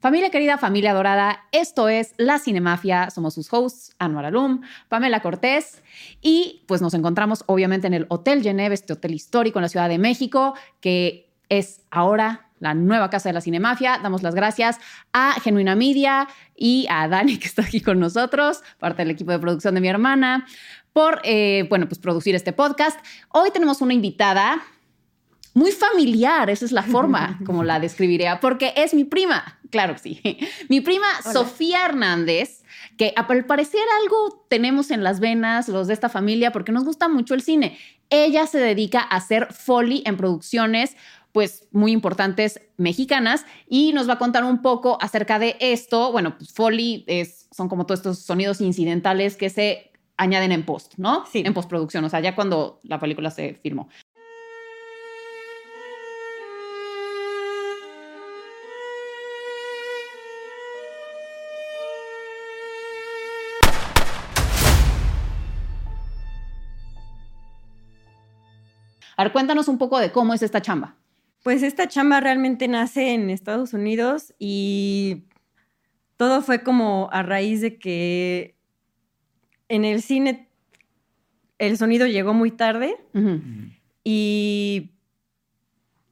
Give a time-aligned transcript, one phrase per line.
[0.00, 5.82] Familia querida, familia dorada, esto es La Cinemafia, somos sus hosts, Anwar Alum, Pamela Cortés,
[6.22, 9.88] y pues nos encontramos obviamente en el Hotel Geneve, este hotel histórico en la Ciudad
[9.88, 13.98] de México, que es ahora la nueva casa de la Cinemafia.
[14.00, 14.78] Damos las gracias
[15.12, 19.40] a Genuina Media y a Dani, que está aquí con nosotros, parte del equipo de
[19.40, 20.46] producción de mi hermana,
[20.92, 23.04] por, eh, bueno, pues producir este podcast.
[23.30, 24.62] Hoy tenemos una invitada
[25.54, 30.00] muy familiar, esa es la forma como la describiré, porque es mi prima, claro que
[30.00, 30.20] sí,
[30.68, 32.62] mi prima Sofía Hernández,
[32.96, 37.08] que al parecer algo tenemos en las venas los de esta familia porque nos gusta
[37.08, 37.78] mucho el cine.
[38.10, 40.96] Ella se dedica a hacer foley en producciones
[41.32, 46.10] pues muy importantes mexicanas y nos va a contar un poco acerca de esto.
[46.10, 50.94] Bueno, pues foley es, son como todos estos sonidos incidentales que se añaden en post,
[50.96, 51.24] ¿no?
[51.30, 51.42] Sí.
[51.44, 53.88] En postproducción, o sea, ya cuando la película se filmó.
[69.18, 70.94] A ver, cuéntanos un poco de cómo es esta chamba.
[71.42, 75.24] Pues esta chamba realmente nace en Estados Unidos y
[76.16, 78.56] todo fue como a raíz de que
[79.68, 80.48] en el cine
[81.58, 82.96] el sonido llegó muy tarde
[84.04, 84.92] y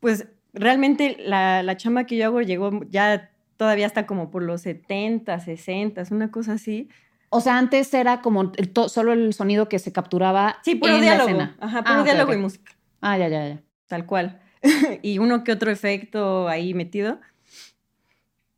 [0.01, 4.63] pues realmente la, la chamba que yo hago llegó ya todavía hasta como por los
[4.63, 6.89] 70, 60, una cosa así.
[7.31, 11.03] O sea, antes era como el solo el sonido que se capturaba Sí, puro en
[11.03, 11.31] diálogo.
[11.31, 11.57] la escena.
[11.61, 12.73] Ajá, puro Ah, diálogo y música.
[13.09, 13.63] Ah, ya, ya, ya.
[13.87, 14.41] tal cual.
[15.03, 17.21] y uno que otro efecto ahí metido.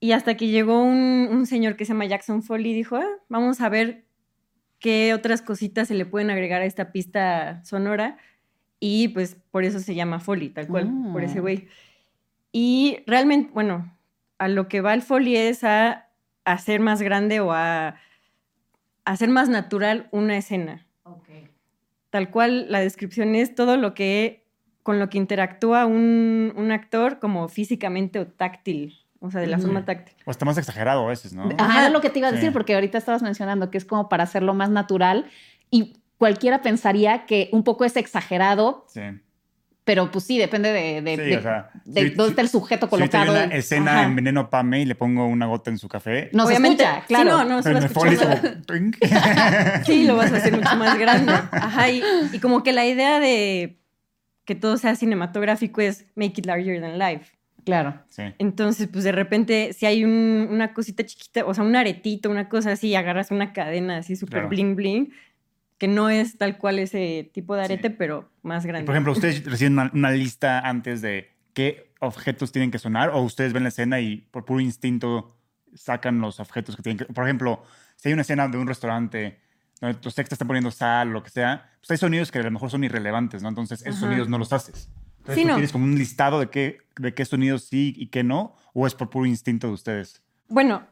[0.00, 3.08] Y hasta que llegó un, un señor que se llama Jackson Foley y dijo, "Ah,
[3.28, 4.04] vamos a ver
[4.78, 8.16] qué otras cositas se le pueden agregar a esta pista sonora.
[8.80, 11.08] Y pues por eso se llama Foley, tal cual, Ah.
[11.12, 11.68] por ese güey.
[12.52, 13.92] Y realmente, bueno,
[14.38, 16.08] a lo que va el Foley es a
[16.44, 17.96] hacer más grande o a
[19.04, 20.86] hacer más natural una escena.
[22.10, 24.44] Tal cual la descripción es todo lo que
[24.82, 29.58] con lo que interactúa un, un actor como físicamente o táctil, o sea, de la
[29.58, 30.14] forma táctil.
[30.24, 31.46] O está más exagerado a veces, ¿no?
[31.58, 32.52] Ajá, era lo que te iba a decir, Sí.
[32.54, 35.26] porque ahorita estabas mencionando que es como para hacerlo más natural
[35.70, 39.02] y cualquiera pensaría que un poco es exagerado, Sí.
[39.88, 42.42] Pero pues sí, depende de, de- Sí, de- o sea, de si- dónde si- está
[42.42, 43.32] el sujeto Si colocado.
[43.32, 44.04] hay una escena Ajá.
[44.04, 46.28] en Veneno Pame y le pongo una gota en su café.
[46.34, 47.30] Nos Obviamente, escucha, sí, claro.
[47.38, 47.72] no, no se.
[48.66, 48.94] "Tring".
[49.86, 51.32] Sí, lo vas a hacer mucho más grande.
[51.52, 52.02] Ajá, y,
[52.34, 53.78] y como que la idea de
[54.44, 57.32] que todo sea cinematográfico es make it larger than life.
[57.64, 57.94] Claro.
[58.10, 58.24] Sí.
[58.38, 62.50] Entonces, pues de repente, si hay un- una cosita chiquita, o sea, un aretito, una
[62.50, 64.48] cosa así, agarras una cadena así súper Claro.
[64.50, 65.12] bling bling,
[65.78, 67.94] que no es tal cual ese tipo de arete, Sí.
[67.96, 68.86] pero más Y, grande.
[68.86, 73.10] Por ejemplo, ¿ustedes reciben una, una lista antes de qué objetos tienen que sonar?
[73.10, 75.36] ¿O ustedes ven la escena y por puro instinto
[75.74, 77.04] sacan los objetos que tienen que...
[77.12, 77.62] Por ejemplo,
[77.96, 79.38] si hay una escena de un restaurante
[79.80, 82.42] donde los extras están poniendo sal o lo que sea, pues hay sonidos que a
[82.42, 83.48] lo mejor son irrelevantes, ¿no?
[83.48, 84.06] Entonces, esos Ajá.
[84.06, 84.90] sonidos no los haces.
[85.18, 85.54] Entonces, Sí, ¿tú no.
[85.54, 88.56] tienes como un listado de qué, de qué sonidos sí y qué no?
[88.72, 90.22] ¿O es por puro instinto de ustedes?
[90.48, 90.86] Bueno,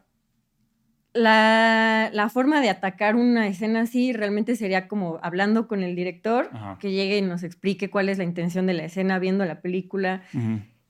[1.17, 6.49] la, la forma de atacar una escena así realmente sería como hablando con el director,
[6.53, 6.77] Ajá.
[6.79, 10.21] que llegue y nos explique cuál es la intención de la escena, viendo la película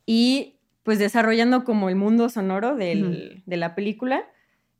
[0.05, 4.23] y pues desarrollando como el mundo sonoro del- de la película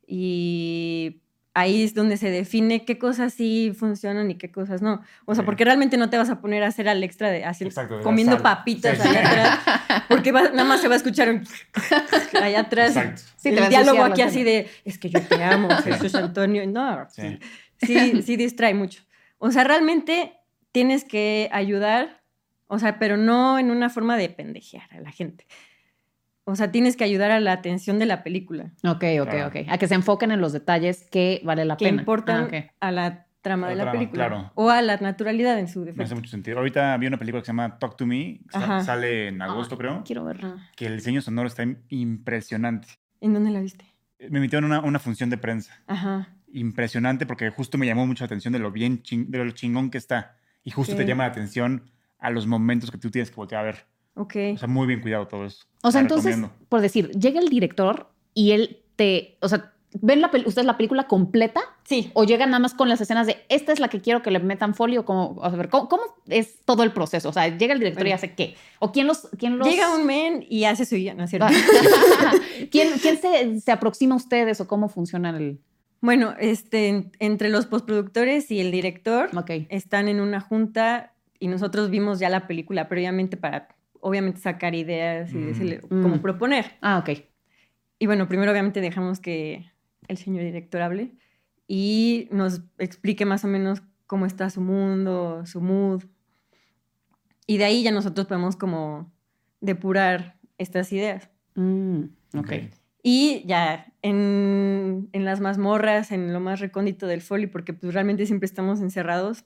[0.06, 1.20] y
[1.58, 5.02] ahí es donde se define qué cosas sí funcionan y qué cosas no.
[5.24, 5.46] O sea, Sí.
[5.46, 8.02] porque realmente no te vas a poner a hacer al extra de así, Exacto, de
[8.02, 8.42] comiendo sal.
[8.42, 9.16] papitas Sí, sí.
[9.16, 9.58] allá atrás,
[10.08, 11.42] porque va- nada más se va a escuchar un
[12.42, 12.96] allá atrás.
[12.96, 13.22] Exacto.
[13.36, 16.66] Sí, te el a diálogo aquí así de, es que yo te amo, Jesús Antonio.
[16.66, 17.38] No, Sí.
[17.82, 19.02] sí, sí distrae mucho.
[19.38, 20.32] O sea, realmente
[20.72, 22.22] tienes que ayudar,
[22.66, 25.46] o sea, pero no en una forma de pendejear a la gente.
[26.50, 29.48] O sea, tienes que ayudar a la atención de la película, Ok, ok, Claro.
[29.48, 29.56] ok.
[29.68, 32.00] A que se enfoquen en los detalles que vale la que pena.
[32.00, 32.70] importan Ah, ok.
[32.80, 34.26] a la trama A de la trama, película.
[34.28, 34.52] claro.
[34.54, 36.14] O a la naturalidad en su Me hace defecto.
[36.16, 36.56] mucho sentido.
[36.58, 38.82] Ahorita vi una película que se llama Talk to Me, que Ajá.
[38.82, 40.54] sale en agosto, Ay, creo, Quiero verlo.
[40.56, 42.88] Ah, que el diseño sonoro está impresionante.
[43.20, 43.84] ¿En dónde la viste?
[44.30, 45.82] Me invitaron a una, una función de prensa.
[45.86, 46.28] Ajá.
[46.52, 49.90] Impresionante porque justo me llamó mucho la atención de lo bien ching- de lo chingón
[49.90, 50.36] que está.
[50.64, 51.08] Y justo te Sí.
[51.08, 51.84] llama la atención
[52.18, 53.86] a los momentos que tú tienes que voltear a ver.
[54.18, 54.34] Ok.
[54.54, 55.64] O sea, muy bien cuidado todo eso.
[55.82, 56.66] O sea, La entonces, recomiendo.
[56.68, 59.72] por decir, llega el director y él te, o sea,
[60.02, 62.10] ¿ven la ustedes la película completa Sí.
[62.12, 64.38] o llegan nada más con las escenas de esta es la que quiero que le
[64.40, 65.04] metan folio?
[65.06, 67.28] Como, a ver, ¿cómo, cómo es todo el proceso?
[67.30, 68.56] O sea, llega el director y hace qué?
[68.80, 69.66] ¿O quién los, quién los...
[69.66, 71.46] Llega un men y hace su guía, ¿no es cierto?
[72.70, 75.60] ¿Quién, quién se, se aproxima a ustedes o cómo funciona el...?
[76.00, 79.30] Bueno, este, en- entre los postproductores y el director
[79.68, 83.68] están en una junta y nosotros vimos ya la película previamente para,
[84.00, 85.46] obviamente, sacar ideas y Mm.
[85.46, 86.02] decirle, Mm.
[86.02, 86.72] como proponer.
[86.80, 87.10] Ah, ok.
[88.00, 89.72] y bueno, primero obviamente dejamos que
[90.06, 91.14] el señor director hable
[91.66, 96.04] y nos explique más o menos cómo está su mundo, su mood.
[97.46, 99.12] Y de ahí ya nosotros podemos como
[99.60, 101.28] depurar estas ideas.
[101.56, 102.02] Mm,
[102.36, 102.38] ok.
[102.38, 102.52] Ok.
[103.02, 108.26] Y ya en, en las mazmorras, en lo más recóndito del folly, porque pues realmente
[108.26, 109.44] siempre estamos encerrados.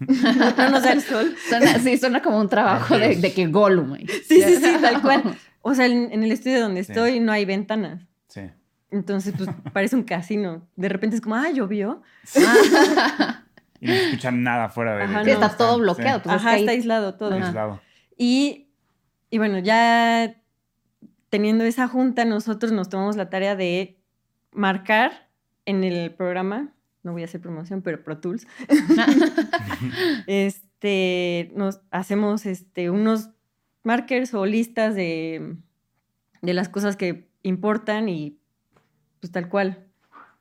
[0.00, 1.34] No nos da el sol.
[1.48, 3.96] Suena, sí, suena como un trabajo de, de que Gollum.
[3.96, 5.36] Sí, sí, sí, tal cual.
[5.62, 6.92] O sea, en, en el estudio donde Sí.
[6.92, 8.02] estoy no hay ventanas.
[8.28, 8.42] Sí.
[8.90, 10.66] Entonces, pues parece un casino.
[10.76, 12.02] De repente es como, ah, llovió.
[13.80, 15.04] Y no se escucha nada fuera de...
[15.04, 15.30] Ajá, no.
[15.30, 16.22] está todo bloqueado.
[16.22, 17.34] Pues es Ajá, ahí- está aislado todo.
[17.34, 17.46] Ajá.
[17.46, 17.80] aislado.
[18.16, 18.68] Y,
[19.30, 20.34] y bueno, ya
[21.28, 24.00] teniendo esa junta, nosotros nos tomamos la tarea de
[24.52, 25.28] marcar
[25.66, 26.72] en el programa,
[27.02, 28.46] no voy a hacer promoción, pero Pro Tools,
[30.26, 33.30] este, nos hacemos este, unos
[33.84, 35.56] markers o listas de,
[36.42, 38.38] de las cosas que importan y
[39.20, 39.86] pues tal cual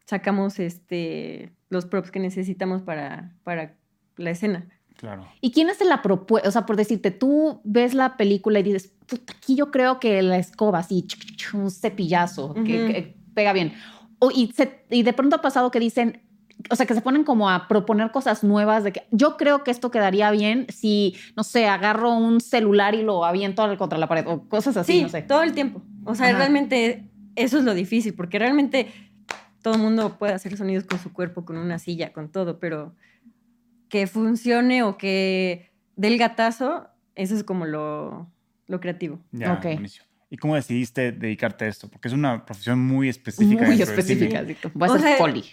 [0.06, 3.76] sacamos este, los props que necesitamos para, para
[4.18, 4.68] la escena.
[4.96, 5.28] Claro.
[5.42, 6.50] ¿Y quién hace la propuesta?
[6.50, 10.22] O sea, por decirte, tú ves la película y dices, puta, aquí yo creo que
[10.24, 13.74] la escoba, así, ch, ch, ch, un cepillazo, que, pega bien.
[14.20, 16.24] O- y, se- y de pronto ha pasado que dicen,
[16.70, 19.72] o sea, que se ponen como a proponer cosas nuevas de que yo creo que
[19.72, 24.26] esto quedaría bien si, no sé, agarro un celular y lo aviento contra la pared
[24.28, 25.22] o cosas así, Sí, no sé.
[25.24, 25.82] todo el tiempo.
[26.06, 26.38] O sea, Ajá.
[26.38, 28.88] realmente eso es lo difícil, porque realmente
[29.62, 32.96] todo el mundo puede hacer sonidos con su cuerpo, con una silla, con todo, pero
[33.90, 38.30] que funcione o que dé el gatazo, eso es como lo,
[38.68, 39.20] lo creativo.
[39.32, 39.64] Ya, Ok.
[39.64, 40.06] buenísimo.
[40.30, 41.88] ¿Y cómo decidiste dedicarte a esto?
[41.90, 43.66] Porque es una profesión muy específica.
[43.66, 44.44] Muy del específica.
[44.74, 45.44] Voy a sea, poli.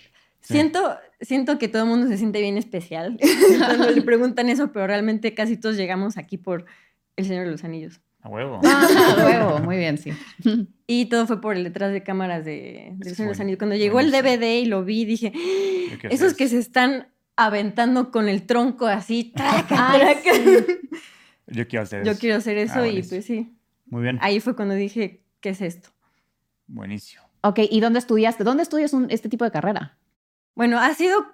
[0.52, 3.18] Siento, siento que todo el mundo se siente bien especial
[3.58, 6.66] cuando le preguntan eso, pero realmente casi todos llegamos aquí por
[7.16, 8.00] El Señor de los Anillos.
[8.20, 8.60] A huevo.
[8.64, 8.88] Ah,
[9.24, 10.12] huevo, muy bien, sí.
[10.86, 13.58] Y todo fue por el detrás de cámaras de, El Señor de los Anillos.
[13.58, 14.10] Cuando llegó el.
[14.10, 15.32] DVD y lo vi, dije,
[16.02, 20.30] Yo esos que se están aventando con el tronco así, traca, Ay, traca.
[21.46, 22.20] Yo quiero hacer Yo eso.
[22.20, 23.50] quiero hacer eso Ah, y pues sí.
[23.86, 24.18] Muy bien.
[24.20, 25.88] Ahí fue cuando dije, ¿qué es esto?
[26.66, 27.22] Buenísimo.
[27.42, 28.44] Ok, ¿y dónde estudiaste?
[28.44, 29.98] ¿Dónde estudias un- este tipo de carrera?
[30.54, 31.24] Bueno, ha sido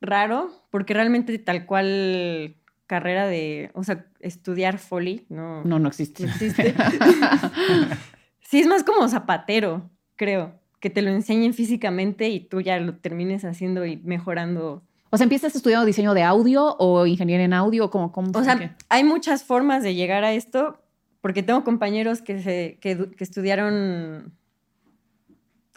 [0.00, 2.56] raro porque realmente tal cual
[2.86, 6.24] carrera de, o sea, estudiar foley, no, No, no existe.
[6.24, 6.74] no existe.
[8.40, 12.96] sí, es más como zapatero, creo, que te lo enseñen físicamente y tú ya lo
[12.96, 14.82] termines haciendo y mejorando.
[15.10, 17.84] O sea, ¿empiezas estudiando diseño de audio o ingeniería en audio?
[17.86, 20.80] o ¿Cómo, O sea, hay muchas formas de llegar a esto
[21.20, 24.32] porque tengo compañeros que, se, que, que estudiaron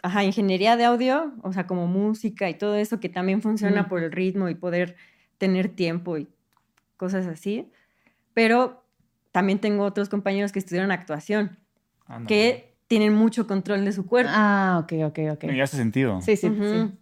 [0.04, 3.88] ajá, ingeniería de audio, o sea, como música y todo eso que también funciona Ujú.
[3.88, 4.96] por el ritmo y poder
[5.38, 6.28] tener tiempo y
[6.98, 7.70] cosas así.
[8.34, 8.84] Pero
[9.32, 11.58] también tengo otros compañeros que estudiaron actuación,
[12.28, 14.30] que tienen mucho control de su cuerpo.
[14.34, 15.44] Ah, ok, ok, ok.
[15.44, 16.20] Y hace sentido.
[16.20, 16.62] Sí, sí, Ujú.
[16.64, 16.98] sí.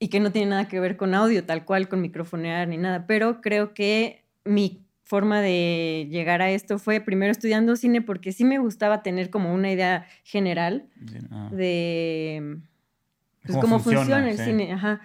[0.00, 3.06] Y que no tiene nada que ver con audio, tal cual, con microfonear ni nada.
[3.06, 8.44] Pero creo que mi forma de llegar a esto fue primero estudiando cine porque sí
[8.44, 10.88] me gustaba tener como una idea general
[11.30, 11.48] ah.
[11.52, 12.58] de
[13.42, 14.04] pues, ¿Cómo cómo, funciona?
[14.04, 14.44] funciona, el Sí.
[14.44, 15.00] cine, ajá.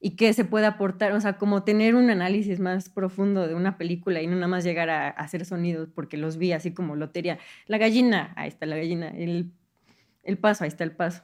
[0.00, 3.78] Y qué se puede aportar, o sea, como tener un análisis más profundo de una
[3.78, 6.96] película y no nada más llegar a, a hacer sonidos porque los vi así como
[6.96, 7.38] lotería.
[7.66, 9.08] La gallina, ahí está la gallina.
[9.08, 9.52] El,
[10.24, 11.22] el paso, ahí está el paso.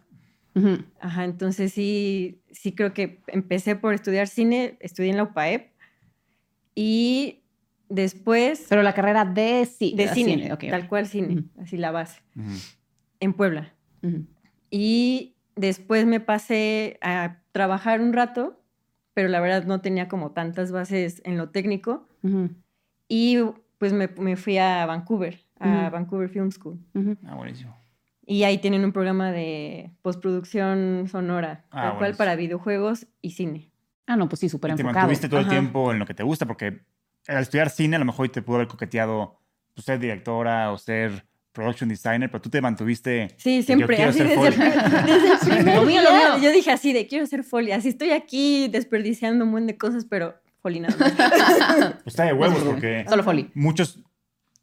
[1.01, 5.71] Ajá, entonces sí, sí creo que empecé por estudiar cine, estudié en la UPAEP
[6.75, 7.42] y
[7.95, 10.71] después Pero la carrera de, ci- de cine, ok, ok.
[10.71, 12.21] tal cual cine, así la base,
[13.21, 13.73] en Puebla.
[14.71, 18.61] Y después me pasé a trabajar un rato,
[19.15, 22.09] pero la verdad no tenía como tantas bases en lo técnico
[23.09, 23.39] y
[23.79, 25.91] pues me, me fui a Vancouver, a.
[25.91, 26.79] Vancouver Film School.
[27.27, 27.77] Ah, buenísimo.
[28.25, 33.71] Y ahí tienen un programa de postproducción sonora, Ah, tal cual para videojuegos y cine.
[34.07, 35.03] Ah, no, pues sí, súper Y te enfocado.
[35.07, 36.83] mantuviste todo el tiempo en lo que te gusta, porque
[37.29, 39.39] al estudiar cine a lo mejor te pudo haber coqueteado
[39.75, 43.29] pues, ser directora o ser production designer, pero tú te mantuviste.
[43.37, 44.71] Sí, yo siempre, quiero así ser desde, el, Foley.
[44.71, 46.43] primer- desde el primer Lo mío, día, lo mío.
[46.45, 50.05] Yo dije así de quiero ser folia, así estoy aquí desperdiciando un buen de cosas,
[50.09, 50.95] pero más.
[50.95, 53.51] Pues está de huevos, porque Solo Foley.
[53.55, 53.99] muchos,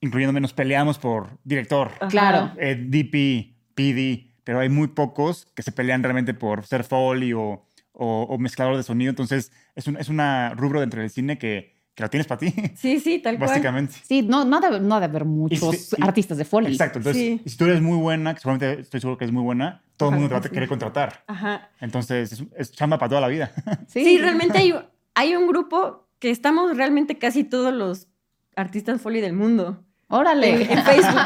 [0.01, 1.91] incluyéndome, nos peleamos por director.
[2.09, 2.53] Claro.
[2.57, 7.65] eh, DP, PD, pero hay muy pocos que se pelean realmente por ser Foley o,
[7.91, 9.09] o- o mezclador de sonido.
[9.09, 12.53] Entonces, es un es una rubro dentro del cine que, que lo tienes para ti,
[12.75, 13.50] Sí, sí, tal cual.
[13.50, 13.96] básicamente.
[14.03, 16.72] Sí, no, no, debe, no debe haber muchos artistas de Foley.
[16.72, 17.00] Exacto.
[17.00, 17.41] Entonces, Sí.
[17.46, 20.15] si tú eres muy buena, que seguramente estoy seguro que es muy buena, todo el
[20.15, 21.24] mundo te va a querer contratar.
[21.27, 21.70] Ajá.
[21.82, 23.51] Entonces, es, es chamba para toda la vida.
[23.88, 24.74] Sí, realmente hay,
[25.13, 28.08] hay un grupo que estamos realmente casi todos los
[28.56, 29.84] artistas foley del mundo.
[30.11, 30.63] Órale.
[30.63, 31.21] en, en Facebook.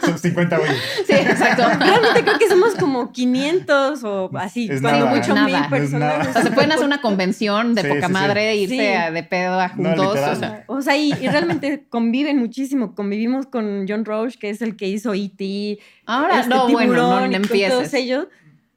[0.04, 0.76] Son 50 güeyes.
[1.06, 1.64] Sí, exacto.
[1.78, 5.16] Realmente creo que somos como 500 o así, Es cuando nada.
[5.18, 5.46] mucho Nada.
[5.46, 6.28] mil Es personas.
[6.28, 8.12] O sea, se pueden hacer una convención de Sí, poca sí, sí.
[8.12, 8.86] madre, irse Sí.
[8.86, 10.06] a- de pedo a juntos.
[10.20, 12.94] o sea, O sea, y, y realmente conviven muchísimo.
[12.94, 15.78] Convivimos con John Roche, que es el que hizo E.T.
[16.06, 17.70] ahora, este no, bueno, no, no con.
[17.72, 18.28] Todos ellos.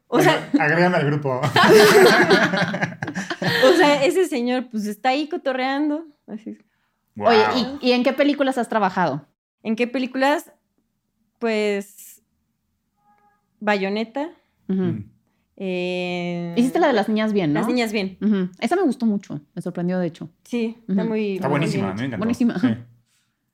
[0.07, 1.39] O sea, Agrégame al grupo.
[3.63, 6.05] o sea, ese señor pues está ahí cotorreando.
[6.27, 6.57] Así.
[7.19, 7.27] Wow.
[7.29, 9.27] Oye, ¿y, y en qué películas has trabajado?
[9.63, 10.51] ¿En qué películas?
[11.37, 12.23] Pues.
[13.59, 14.29] Bayonetta.
[14.67, 14.81] Ujú.
[14.83, 15.11] Mm.
[15.57, 17.59] eh, Hiciste la de las niñas bien, ¿no?
[17.59, 18.17] Las niñas bien.
[18.59, 20.29] Esa me gustó mucho, me sorprendió de hecho.
[20.43, 21.35] Sí, está muy.
[21.35, 22.17] Está muy buenísima, bien me encantó.
[22.19, 22.59] Buenísima.
[22.59, 22.67] Sí.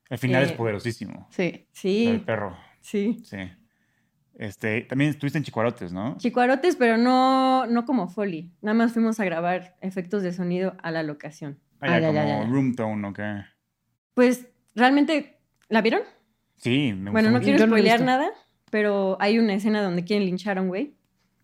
[0.08, 1.26] El final es Eh, poderosísimo.
[1.30, 1.66] Sí.
[1.72, 2.56] Sí, El perro.
[2.80, 3.20] sí.
[3.24, 3.36] Sí.
[4.38, 6.16] Este, también estuviste en Chicuarotes, ¿no?
[6.18, 8.52] Chicuarotes, pero no, no como Foley.
[8.60, 11.58] Nada más fuimos a grabar efectos de sonido a la locación.
[11.80, 12.46] Ah, ya, Ah, ya, como ya, ya, ya.
[12.50, 13.40] room tone, ¿o qué?
[14.16, 15.36] Pues, realmente,
[15.68, 16.00] ¿la vieron?
[16.56, 18.30] Sí, me Bueno, no quiero no spoilear nada,
[18.70, 20.94] pero hay una escena donde quieren linchar a un güey.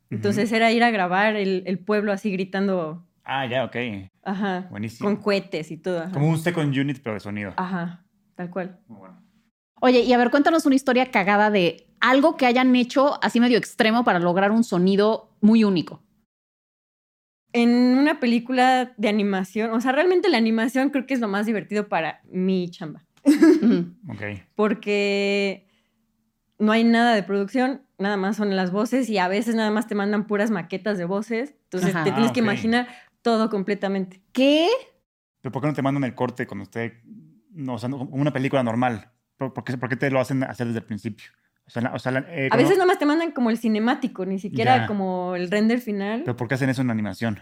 [0.09, 3.77] Entonces era ir a grabar el, el pueblo así gritando, Ah, ya, ok.
[4.23, 5.07] ajá, Buenísimo.
[5.07, 6.01] con cohetes y todo.
[6.01, 6.13] Ajá.
[6.13, 7.53] Como un second unit, pero de sonido.
[7.59, 8.79] Ajá, tal cual.
[8.89, 9.23] Muy bueno.
[9.83, 13.59] Oye, y a ver, cuéntanos una historia cagada de algo que hayan hecho así medio
[13.59, 16.03] extremo para lograr un sonido muy único.
[17.53, 21.47] En una película de animación, o sea, realmente la animación creo que es lo más
[21.47, 23.05] divertido para mi chamba.
[23.25, 23.95] Ujú.
[24.09, 24.23] Ok.
[24.57, 25.69] porque
[26.59, 29.87] no hay nada de producción, nada más son las voces y a veces nada más
[29.87, 32.05] te mandan puras maquetas de voces, entonces Ajá.
[32.05, 32.89] te tienes Ah, que imaginar
[33.23, 34.23] todo completamente.
[34.33, 34.69] ¿Qué?
[35.41, 36.93] ¿Pero por qué no te mandan el corte cuando usted...
[37.51, 39.11] No, o sea, una película normal?
[39.37, 41.27] ¿Por, por qué, por qué te lo hacen hacer desde el principio?
[41.67, 43.59] O sea, la- o sea, la- eh, A veces nada más te mandan como el
[43.59, 44.87] cinemático, ni siquiera Ya.
[44.87, 46.23] como el render final.
[46.25, 47.39] ¿Pero por qué hacen eso en animación?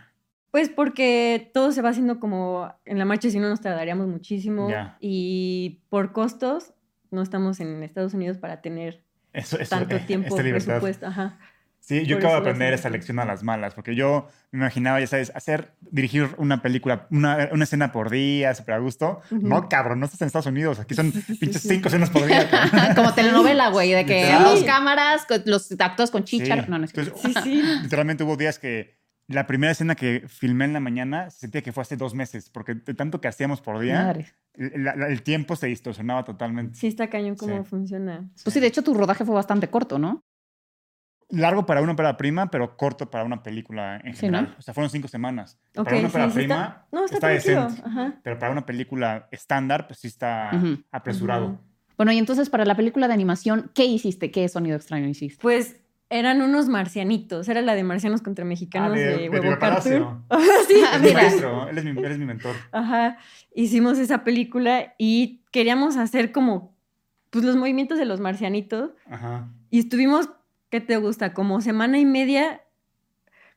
[0.50, 4.68] Pues porque todo se va haciendo como en la marcha, si no nos tardaríamos muchísimo
[4.68, 4.96] Ya.
[5.00, 6.74] y por costos
[7.10, 11.06] no estamos en Estados Unidos para tener Eso, eso, tanto eh, tiempo presupuesto.
[11.06, 11.38] Ajá.
[11.80, 15.06] Sí, yo acabo de aprender esa lección a las malas, porque yo me imaginaba, ya
[15.08, 19.20] sabes, hacer, dirigir una película, una, una escena por día, súper a gusto.
[19.30, 21.68] No, cabrón, no estás en Estados Unidos, aquí son Sí, sí, sí, pinches sí.
[21.68, 22.48] cinco escenas por día.
[22.94, 24.44] Como telenovela, güey, de que Literal.
[24.44, 26.64] dos cámaras, los actos con chichar.
[26.64, 26.70] Sí.
[26.70, 27.62] No, no es que- Entonces, Sí, sí.
[27.82, 31.72] literalmente hubo días que la primera escena que filmé en la mañana se sentía que
[31.72, 34.12] fue hace dos meses, porque de tanto que hacíamos por día,
[34.54, 36.76] el, la- el tiempo se distorsionaba totalmente.
[36.78, 37.68] Sí está cañón cómo Sí.
[37.68, 38.28] funciona.
[38.44, 40.22] Pues sí, de hecho tu rodaje fue bastante corto, ¿no?
[41.30, 44.48] Largo para una ópera prima, pero corto para una película en Sí, general.
[44.50, 44.54] ¿no?
[44.58, 45.58] O sea, fueron cinco semanas.
[45.76, 47.82] Ok, para una sí, ópera sí prima está- No, está, está decente.
[47.84, 48.14] Ajá.
[48.22, 50.78] Pero para una película estándar, pues sí está Ujú.
[50.90, 51.46] apresurado.
[51.46, 51.58] Ujú.
[51.96, 54.30] Bueno, y entonces para la película de animación, ¿qué hiciste?
[54.30, 55.40] ¿Qué sonido extraño hiciste?
[55.42, 55.76] Pues
[56.08, 57.48] eran unos marcianitos.
[57.48, 60.24] Era la de marcianos contra mexicanos Ah, de- de, de Huevo Diego Cartoon.
[60.66, 62.56] Sí, Es mi maestro, él es mi, él es mi mentor.
[62.72, 63.18] Ajá.
[63.54, 66.74] Hicimos esa película y queríamos hacer como
[67.30, 68.90] pues los movimientos de los marcianitos.
[69.08, 69.48] Ajá.
[69.70, 70.28] Y estuvimos,
[70.70, 71.34] ¿qué te gusta?
[71.34, 72.62] Como semana y media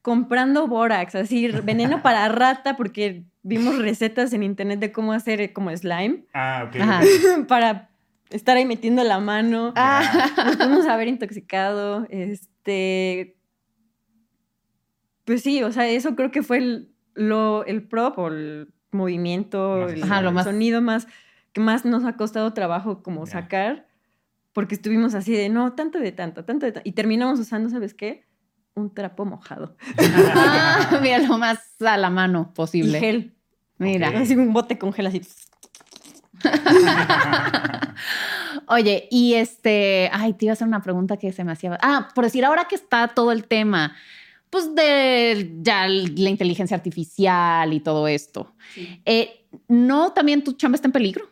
[0.01, 5.75] comprando bórax, así, veneno para rata, porque vimos recetas en internet de cómo hacer como
[5.75, 6.75] slime, Ah, ok.
[6.81, 7.01] Ajá.
[7.47, 7.89] para
[8.29, 9.71] estar ahí metiendo la mano.
[9.75, 10.01] Ah,
[10.45, 12.05] Nos pudimos haber intoxicado.
[12.09, 13.37] Este.
[15.25, 19.77] Pues sí, o sea, eso creo que fue el, lo, el prop o el movimiento,
[19.83, 21.07] Más el, Ajá, lo más- sonido más
[21.53, 23.87] que más nos ha costado trabajo como sacar,
[24.53, 26.87] porque estuvimos así de no, tanto de tanto, tanto de tanto.
[26.89, 28.25] Y terminamos usando, ¿sabes qué?
[28.75, 29.75] Un trapo mojado.
[30.35, 32.99] Ah, mira, lo más a la mano Y posible.
[32.99, 33.35] gel.
[33.77, 34.09] Mira.
[34.09, 34.15] Ok.
[34.15, 35.21] Así un bote con gel así.
[38.67, 41.77] Oye, y este, ay, te iba a hacer una pregunta que se me hacía.
[41.81, 43.95] Ah, por decir, ahora que está todo el tema,
[44.49, 48.53] pues de ya la inteligencia artificial y todo esto,
[49.05, 51.25] eh, ¿no también tu chamba está en peligro?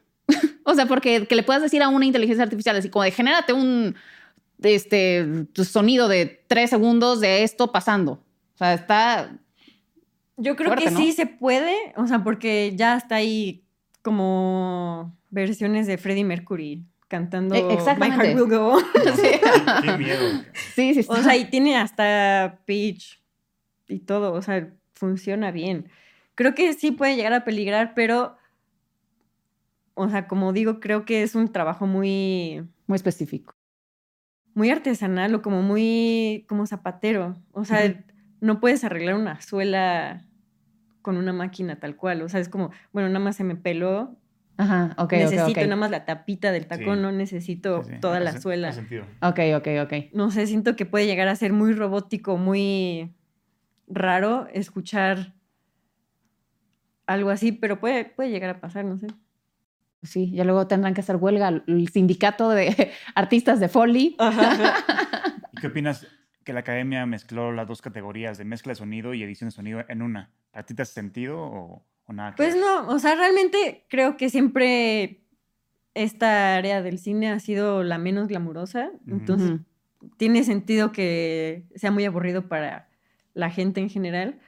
[0.64, 3.54] O sea, porque que le puedas decir a una inteligencia artificial, así como de genérate
[3.54, 3.96] un
[4.62, 8.24] este, sonido de tres segundos de esto pasando.
[8.54, 9.38] O sea, está.
[10.38, 11.00] Yo creo Fuerte, que ¿no?
[11.00, 13.64] sí se puede, o sea, porque ya está ahí
[14.02, 18.18] como versiones de Freddie Mercury cantando exactamente.
[18.18, 18.84] My Heart Will Go On.
[19.84, 20.44] Qué miedo.
[20.76, 23.22] Sí, sí, O sea, y tiene hasta pitch
[23.88, 25.90] y todo, o sea, funciona bien.
[26.36, 28.38] Creo que sí puede llegar a peligrar, pero,
[30.02, 33.54] o sea, como digo, creo que es un trabajo muy, muy específico.
[34.54, 37.36] muy artesanal o como muy, como zapatero.
[37.54, 38.04] O sea,
[38.42, 40.26] no puedes arreglar una suela
[41.02, 42.22] con una máquina tal cual.
[42.22, 44.18] O sea, es como, bueno, nada más se me peló.
[44.58, 47.02] Ajá, ok, necesito nada más la tapita del tacón, Sí.
[47.02, 48.68] no necesito Sí, sí, toda hace- la suela.
[48.70, 49.06] hace sentido.
[49.22, 49.94] Ok, ok, ok.
[50.14, 53.16] no sé, siento que puede llegar a ser muy robótico, muy
[53.88, 55.34] raro escuchar
[57.08, 59.08] algo así, pero puede, puede llegar a pasar, no sé.
[60.04, 64.18] Sí, ya luego tendrán que hacer huelga el sindicato de artistas de Foley.
[65.54, 66.08] ¿Y qué opinas
[66.44, 69.84] que la academia mezcló las dos categorías de mezcla de sonido y edición de sonido
[69.88, 70.32] en una?
[70.54, 72.32] ¿A ti te hace sentido o, o nada?
[72.32, 72.64] que Pues ver?
[72.64, 75.22] no, o sea, realmente creo que siempre
[75.94, 78.90] esta área del cine ha sido la menos glamurosa.
[79.08, 79.60] Entonces,
[80.18, 82.90] tiene sentido que sea muy aburrido para
[83.34, 84.40] la gente en general.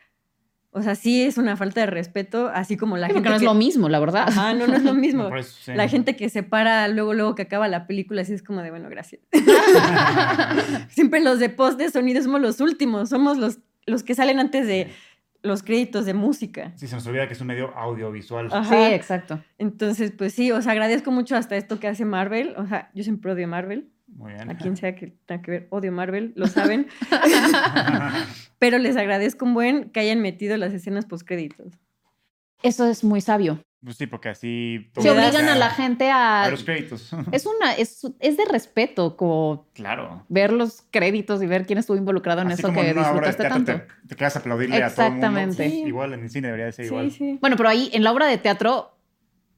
[0.76, 3.36] O sea, sí es una falta de respeto, así como la Sí, porque gente no
[3.36, 4.26] es lo mismo, la verdad.
[4.28, 5.24] Ajá, no, no es lo mismo.
[5.24, 5.74] No, por eso, sí.
[5.74, 8.72] La gente que se para luego, luego que acaba la película, así es como de,
[8.72, 9.22] bueno, gracias.
[10.90, 14.68] Siempre los de post de sonido somos los últimos, somos los, los que salen antes
[14.68, 14.90] de
[15.44, 16.72] los créditos de música.
[16.76, 18.48] Sí, se nos olvida que es un medio audiovisual.
[18.52, 18.70] Ajá.
[18.88, 19.44] Sí, exacto.
[19.58, 22.56] Entonces, pues sí, o sea, agradezco mucho hasta esto que hace Marvel.
[22.58, 23.90] O sea, yo siempre odio Marvel.
[24.08, 24.50] Muy bien.
[24.50, 26.88] A quien sea que tenga que ver, odio Marvel, lo saben.
[28.60, 31.74] Pero les agradezco un buen que hayan metido las escenas post créditos.
[32.62, 33.60] Eso es muy sabio.
[33.84, 34.90] Pues sí, porque así...
[34.98, 36.44] Se obligan a la gente a...
[36.44, 37.12] A los créditos.
[37.34, 40.26] Es una, es, es de respeto como claro.
[40.30, 43.12] ver los créditos y ver quién estuvo involucrado en Así eso como que en una
[43.12, 43.94] obra de disfrutaste teatro tanto.
[44.04, 45.28] te, te quedas a aplaudirle a todo el mundo.
[45.28, 45.70] Exactamente.
[45.70, 45.84] Sí.
[45.86, 47.12] Igual en el cine debería de ser Sí, igual.
[47.12, 47.38] sí.
[47.42, 48.96] Bueno, pero ahí en la obra de teatro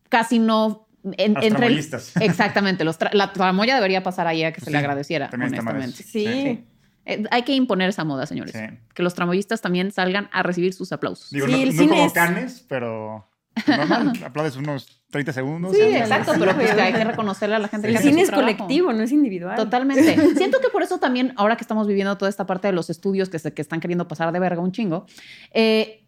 [0.10, 0.85] casi no...
[1.18, 2.14] en- Los entre el- tramoyistas.
[2.22, 6.04] exactamente, los tra- la tramoya debería pasar ahí a que se Sí, le agradeciera, honestamente.
[6.04, 6.26] Sí.
[6.26, 6.66] Sí.
[7.08, 8.54] Eh, hay que imponer esa moda, señores.
[8.54, 8.78] Sí.
[8.96, 11.30] Que los tramoyistas también salgan a recibir sus aplausos.
[11.30, 13.30] Digo, Sí, no, el no cine como es- Canes, pero
[13.68, 14.14] normal.
[14.26, 15.76] Aplaudes unos 30 segundos.
[15.76, 17.94] Sí, exacto, pero pues hay que reconocerle a la gente Sí.
[17.94, 18.48] que El cine es trabajo.
[18.58, 19.56] colectivo, no es individual.
[19.56, 20.18] Totalmente.
[20.36, 23.30] Siento que por eso también, ahora que estamos viviendo toda esta parte de los estudios
[23.30, 25.06] que, se, que están queriendo pasar de verga un chingo,
[25.54, 26.02] eh,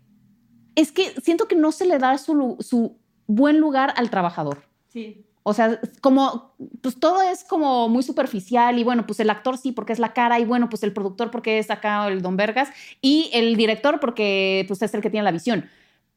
[0.76, 4.64] es que siento que no se le da su, su buen lugar al trabajador.
[4.98, 5.24] Sí.
[5.44, 9.72] O sea, como, pues todo es como muy superficial y bueno, pues el actor sí
[9.72, 12.70] porque es la cara y bueno, pues el productor porque es acá el Don Vergas
[13.02, 15.70] y el director porque pues es el que tiene la visión.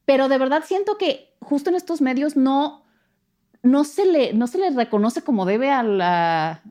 [0.03, 2.83] Pero de verdad siento que justo en estos medios no,
[3.63, 6.61] no, se, le, no se le reconoce como debe a la,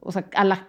[0.00, 0.66] o sea, a la,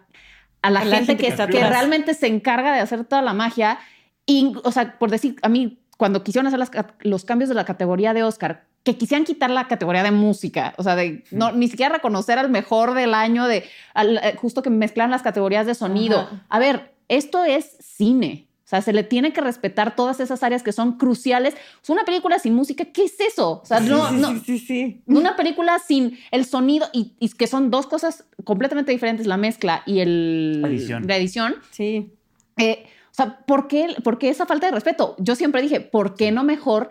[0.62, 1.72] a la A la gente, que, que está que atrás.
[1.72, 3.80] realmente se encarga de hacer toda la magia.
[4.28, 7.66] Y, o sea, por decir, a mí, cuando quisieron hacer las los cambios de la
[7.66, 11.68] categoría de Oscar, que quisieran quitar la categoría de música, o sea, de no, ni
[11.68, 15.76] siquiera reconocer al mejor del año, de al- eh, justo que mezclan las categorías de
[15.76, 16.20] sonido.
[16.22, 16.46] Ajá.
[16.48, 18.46] A ver, esto es cine.
[18.64, 21.56] O sea, se le tiene que respetar todas esas áreas que son cruciales.
[21.84, 23.60] Es una película sin música, ¿qué es eso?
[23.62, 25.02] O sea, no, sí, no, sí, sí, sí.
[25.08, 29.82] una película sin el sonido y, y que son dos cosas completamente diferentes, la mezcla
[29.88, 31.08] y el, La edición.
[31.08, 31.56] la edición.
[31.72, 32.14] Sí.
[32.58, 35.16] Eh, o sea, ¿por qué, por qué esa falta de respeto?
[35.20, 36.90] Yo siempre dije, ¿por qué no mejor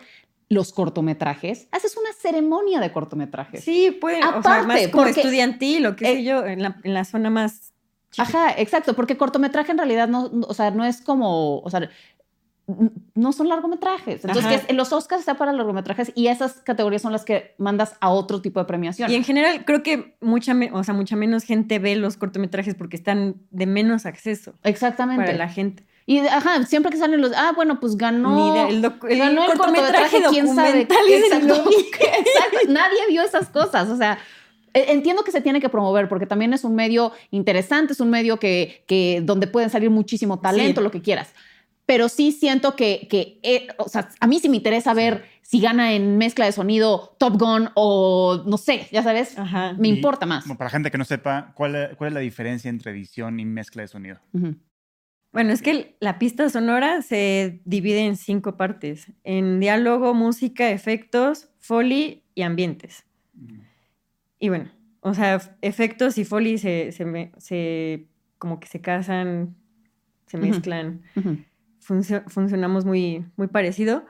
[0.49, 1.67] los cortometrajes?
[1.71, 3.63] Haces una ceremonia de cortometrajes.
[3.63, 6.61] Sí, pues, o sea, Aparte, más como porque- estudiantil o qué sé Eh, yo, en
[6.63, 7.71] la, en la zona más
[8.11, 8.23] chica.
[8.27, 11.87] Ajá, exacto, porque cortometraje en realidad no, o sea, no es como, o sea,
[13.15, 14.23] no son largometrajes.
[14.25, 18.09] Entonces, que los Oscars está para largometrajes y esas categorías son las que mandas a
[18.11, 19.09] otro tipo de premiación.
[19.11, 22.95] Y en general creo que mucha, o sea, mucha menos gente ve los cortometrajes porque
[22.95, 25.25] están de menos acceso Exactamente.
[25.25, 25.83] para la gente.
[26.09, 28.67] Y ajá, siempre que salen los, ah, bueno, pues ganó.
[28.67, 30.81] El, el ganó el cortometraje, quién sabe.
[30.81, 31.53] Exacto,
[31.99, 32.57] exacto.
[32.67, 33.89] Nadie vio esas cosas.
[33.89, 34.17] O sea,
[34.73, 38.09] eh, entiendo que se tiene que promover porque también es un medio interesante, es un
[38.09, 40.83] medio que, que donde pueden salir muchísimo talento, Sí.
[40.83, 41.31] lo que quieras.
[41.85, 45.59] Pero sí siento que, que eh, o sea, a mí sí me interesa ver si
[45.59, 49.73] gana en mezcla de sonido Top Gun o no sé, ya sabes, Ajá.
[49.77, 50.43] me Y, importa más.
[50.45, 53.45] Bueno, para la gente que no sepa, ¿cuál, ¿cuál es la diferencia entre edición y
[53.45, 54.17] mezcla de sonido?
[54.33, 54.55] Ujú.
[55.31, 59.11] Bueno, es que la pista sonora se divide en cinco partes.
[59.23, 63.05] En diálogo, música, efectos, foley y ambientes.
[64.39, 69.55] Y bueno, o sea, efectos y foley se, se, me- se- como que se casan,
[70.27, 71.01] se mezclan.
[71.79, 74.05] Funcio- funcionamos muy, muy parecido.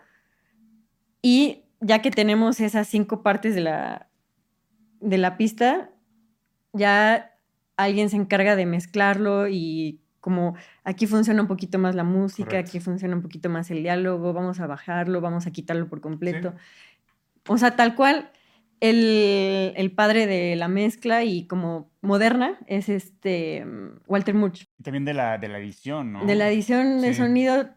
[1.22, 4.10] Y ya que tenemos esas cinco partes de la,
[5.02, 5.92] de la pista,
[6.74, 7.34] ya
[7.76, 12.70] alguien se encarga de mezclarlo y como aquí funciona un poquito más la música, Correcto.
[12.70, 16.54] aquí funciona un poquito más el diálogo, vamos a bajarlo, vamos a quitarlo por completo.
[17.48, 18.32] O sea, tal cual,
[18.82, 23.66] el, el padre de la mezcla y como moderna es este
[24.08, 24.66] Walter Murch.
[24.84, 26.26] También de la, de la edición, ¿no?
[26.26, 27.20] De la edición de Sí.
[27.20, 27.70] sonido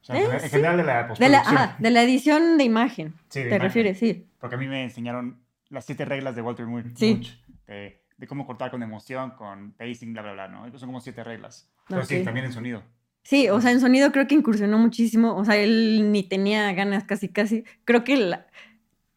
[0.00, 0.48] O sea, Eh, en sí.
[0.50, 3.62] general de la De la, de la edición de imagen, Sí, de te imagen.
[3.62, 4.26] refieres, sí.
[4.38, 7.14] Porque a mí me enseñaron las siete reglas de Walter Mur- Sí.
[7.14, 7.42] Murch.
[7.66, 10.78] De, de cómo cortar con emoción, con pacing, bla, bla, bla, ¿no?
[10.78, 11.68] Son como siete reglas.
[11.88, 12.82] Pero sí, también en sonido.
[13.22, 15.34] Sí, o sea, en sonido creo que incursionó muchísimo.
[15.36, 17.64] O sea, él ni tenía ganas casi, casi.
[17.84, 18.46] Creo que la-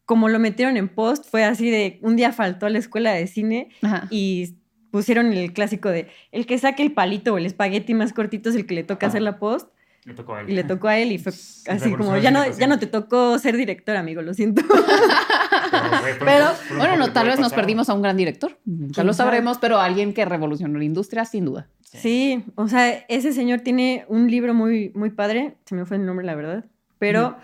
[0.06, 3.26] como lo metieron en post, fue así de un día faltó a la escuela de
[3.26, 4.06] cine Ajá.
[4.10, 4.54] y
[4.90, 8.56] pusieron el clásico de el que saque el palito o el espagueti más cortito es
[8.56, 9.70] el que le toca hacer la post.
[10.04, 10.50] Le tocó a él.
[10.50, 12.86] Y le tocó a él y fue Sí, así como, ya no, ya no te
[12.86, 14.62] tocó ser director, amigo, lo siento.
[14.68, 16.14] Pero, güey,
[16.78, 18.58] Bueno, no, tal vez nos perdimos a un gran director.
[18.64, 19.28] ¿Quién lo sabe?
[19.28, 21.68] sabremos, pero alguien que revolucionó la industria, sin duda.
[21.82, 26.06] Sí, o sea, ese señor tiene un libro muy, muy padre, se me fue el
[26.06, 26.64] nombre, la verdad,
[26.98, 27.36] pero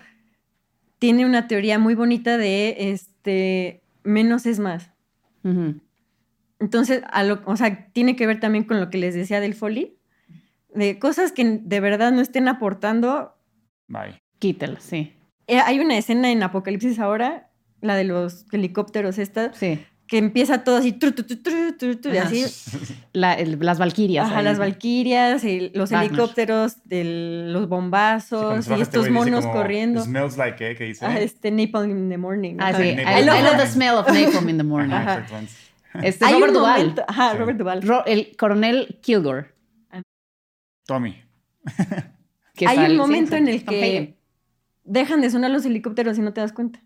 [0.99, 4.91] tiene una teoría muy bonita de este menos es más.
[6.59, 9.53] Entonces, a lo, o sea, tiene que ver también con lo que les decía del
[9.53, 9.94] Foley,
[10.75, 13.35] de cosas que de verdad no estén aportando.
[13.87, 14.19] Bye.
[14.39, 15.13] Quítela, sí.
[15.47, 17.49] Eh, hay una escena en Apocalipsis ahora,
[17.81, 19.79] la de los helicópteros esta, Sí.
[20.07, 22.43] que empieza todo así, tru, tru, tru, tru, tru, tru, y así,
[23.13, 24.25] La- el- las valquirias.
[24.27, 24.43] Ajá, ahí.
[24.43, 26.07] las valquirias, y los Batman.
[26.09, 30.01] helicópteros, del- los Sí, bombazos se y este estos monos como, corriendo.
[30.03, 30.75] Smells like, ¿eh?
[30.75, 31.05] Que dice.
[31.05, 32.57] Ah, este Napalm in the morning.
[32.59, 32.83] Ah, sí.
[32.89, 33.17] I, Napalm.
[33.17, 34.93] I love the smell of napalm in the morning.
[34.93, 35.25] Ajá.
[36.03, 37.37] Este, Hay Robert momento, ajá, Sí.
[37.37, 37.81] Robert Duvall.
[37.81, 39.45] Ro- el coronel Kilgore.
[40.85, 41.21] Tommy.
[42.53, 44.17] que Hay sale- un momento sí, en el que
[44.83, 46.81] dejan de sonar los helicópteros y no te das cuenta.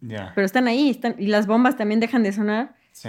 [0.00, 0.32] Ya.
[0.34, 2.74] Pero están ahí, están, y las bombas también dejan de sonar.
[2.92, 3.08] Sí.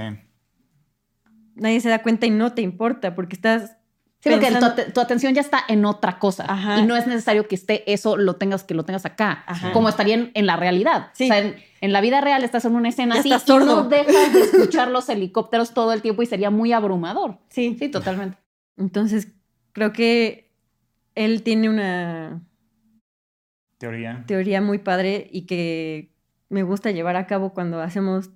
[1.56, 3.78] Nadie se da cuenta y no te importa porque estás.
[4.20, 4.52] Sí, porque
[4.94, 6.46] tu, atención ya está en otra cosa.
[6.48, 6.78] Ajá.
[6.80, 9.44] Y no es necesario que esté eso, lo tengas, que lo tengas acá.
[9.48, 9.72] Ajá.
[9.72, 11.10] Como estaría en, en la realidad.
[11.14, 11.24] Sí.
[11.24, 13.66] O sea, en, en la vida real estás en una escena Ya así estás y
[13.66, 17.40] no dejas de escuchar los helicópteros todo el tiempo y sería muy abrumador.
[17.50, 17.76] Sí.
[17.80, 18.38] Sí, totalmente.
[18.78, 19.28] Entonces,
[19.74, 20.52] creo que
[21.16, 22.42] él tiene una
[23.78, 24.24] Teoría.
[24.28, 26.12] teoría muy padre y que
[26.50, 28.30] me gusta llevar a cabo cuando hacemos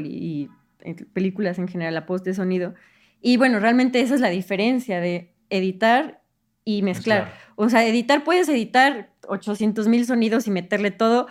[0.00, 0.48] y
[0.80, 2.74] eh, películas en general, la post de sonido.
[3.22, 6.22] Y bueno, realmente esa es la diferencia de editar
[6.64, 7.32] y mezclar.
[7.56, 11.26] O sea, editar, puedes editar 800 mil sonidos y meterle todo,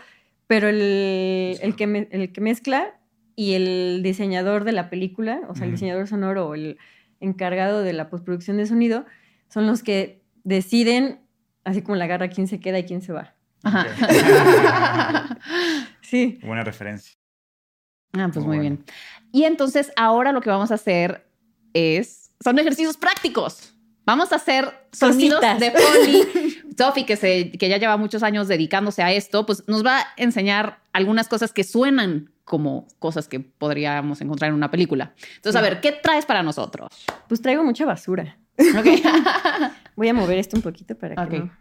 [0.48, 3.00] pero el, el, que me- el que mezcla
[3.36, 6.78] y el diseñador de la película, o sea, el diseñador sonoro o el
[7.20, 9.06] encargado de la postproducción de sonido,
[9.50, 11.22] son los que deciden,
[11.64, 13.34] así como la garra, quién se queda y quién se va.
[13.64, 13.88] Ajá.
[16.02, 16.40] Sí.
[16.42, 17.14] Buena referencia.
[18.14, 18.76] Ah, pues Muy muy bueno.
[18.78, 18.86] bien.
[19.34, 21.28] Y entonces ahora lo que vamos a hacer
[21.74, 23.74] es, son ejercicios prácticos.
[24.06, 25.60] Vamos a hacer sonidos Cositas.
[25.60, 26.58] de Foley.
[26.78, 30.08] Sophie, que, se, que ya lleva muchos años dedicándose a esto, pues nos va a
[30.16, 35.14] enseñar algunas cosas que suenan como cosas que podríamos encontrar en una película.
[35.36, 36.88] Entonces, a ver, ¿qué traes para nosotros?
[37.28, 38.38] Pues traigo mucha basura.
[39.96, 41.58] Voy a mover esto un poquito para que no-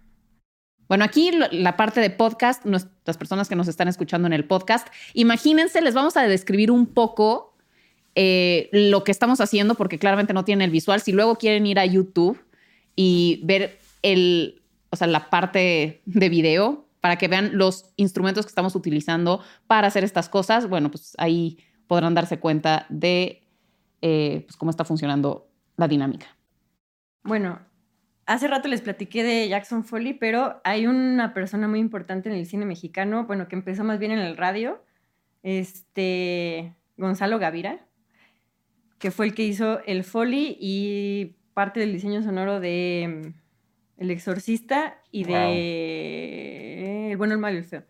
[0.89, 4.33] Bueno, aquí lo- la parte de podcast, nos- las personas que nos están escuchando en
[4.33, 7.55] el podcast, imagínense, les vamos a describir un poco
[8.15, 11.01] eh, lo que estamos haciendo, porque claramente no tienen el visual.
[11.03, 12.41] Si luego quieren ir a YouTube
[12.95, 18.51] y ver el, o sea, la parte de video para que vean los instrumentos que
[18.51, 23.43] estamos utilizando para hacer estas cosas, bueno, pues ahí podrán darse cuenta de
[24.03, 26.36] eh, pues, cómo está funcionando la dinámica.
[27.27, 27.59] Bueno,
[28.27, 32.47] hace rato les platiqué de Jackson Foley, pero hay una persona muy importante en el
[32.47, 34.83] cine mexicano, bueno, que empezó más bien en el radio,
[35.43, 37.81] este Gonzalo Gavira,
[38.99, 44.11] que fue el que hizo el Foley y parte del diseño sonoro de mm, El
[44.11, 47.83] Exorcista y de El bueno, el malo y el feo.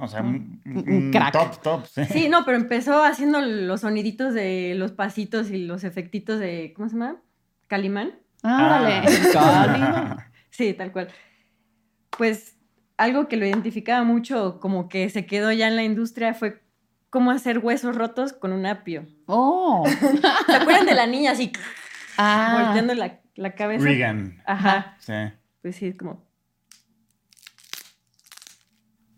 [0.00, 0.22] O sea, Ah.
[0.22, 1.32] un, Un un crack.
[1.32, 1.86] top, top.
[1.86, 2.04] Sí.
[2.06, 6.88] Sí, no, pero empezó haciendo los soniditos de los pasitos y los efectitos de, ¿cómo
[6.88, 7.20] se llama?
[7.66, 8.12] Calimán.
[8.42, 9.02] Árale.
[9.36, 10.16] Ah.
[10.50, 11.08] Sí, tal cual.
[12.16, 12.56] Pues
[12.98, 16.60] algo que lo identificaba mucho, como que se quedó ya en la industria, fue
[17.08, 19.06] cómo hacer huesos rotos con un apio.
[19.26, 19.86] Oh.
[20.46, 21.50] ¿Se acuerdan de la niña así,
[22.18, 22.62] Ah.
[22.64, 23.84] volteando la, la cabeza?
[23.84, 24.42] Regan.
[24.44, 24.96] Ajá.
[24.98, 25.14] Sí.
[25.62, 26.22] Pues sí, es como.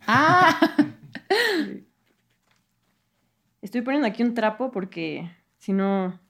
[0.07, 0.59] Ah.
[3.63, 6.21] Estoy poniendo aquí un trapo porque si no,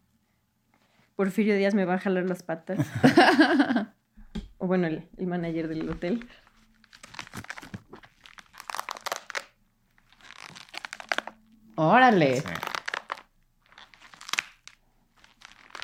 [1.16, 2.79] Porfirio Díaz me va a jalar las patas.
[4.59, 6.27] o bueno, el, el manager del hotel.
[11.75, 12.40] Órale.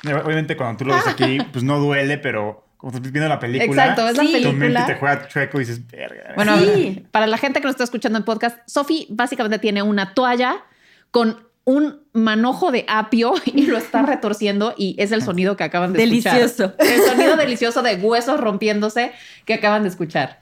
[0.03, 0.11] Sí.
[0.13, 3.83] Obviamente cuando tú lo ves aquí, pues no duele, pero como estás viendo la película,
[3.87, 4.31] Exacto, es la Sí.
[4.43, 4.85] tu mente película.
[4.85, 6.33] te juega chueco y dices, verga.
[6.35, 7.05] Bueno, Sí.
[7.11, 10.63] para la gente que nos está escuchando en podcast, Sofi básicamente tiene una toalla
[11.11, 15.93] con un manojo de apio y lo está retorciendo y es el sonido que acaban
[15.93, 16.33] de escuchar.
[16.33, 16.73] Delicioso.
[16.79, 19.11] El sonido delicioso de huesos rompiéndose
[19.45, 20.39] que acaban de escuchar.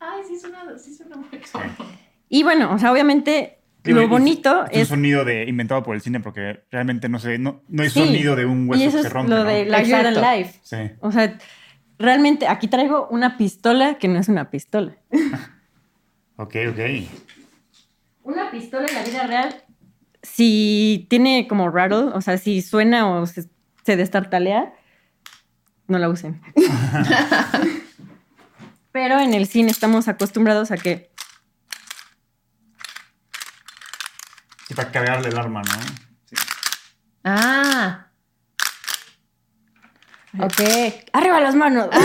[0.00, 1.26] Ay, sí suena, sí suena muy
[2.28, 4.88] Y bueno, o sea, obviamente Digo, lo es- bonito es un es.
[4.88, 8.00] sonido de, inventado por el cine porque realmente no sé, no, no hay Sí.
[8.04, 9.30] sonido de un y hueso eso que se es rompe.
[9.30, 9.44] lo ¿no?
[9.44, 10.20] de la Exacto.
[10.20, 10.60] Life.
[10.62, 10.76] Sí.
[11.00, 11.38] O sea,
[11.98, 14.96] realmente aquí traigo una pistola que no es una pistola.
[16.36, 16.80] Ok, ok.
[18.22, 19.64] Una pistola en la vida real,
[20.22, 23.48] si tiene como rattle, o sea, si suena o se
[23.84, 24.72] se destartalea,
[25.86, 26.40] no la usen.
[28.92, 31.12] Pero en el cine estamos acostumbrados a que
[34.66, 35.72] Sí, para cargarle el arma, ¿no?
[36.24, 36.36] Sí.
[37.22, 38.06] Ah.
[40.40, 40.60] Ok.
[41.12, 41.88] ¡Arriba las manos!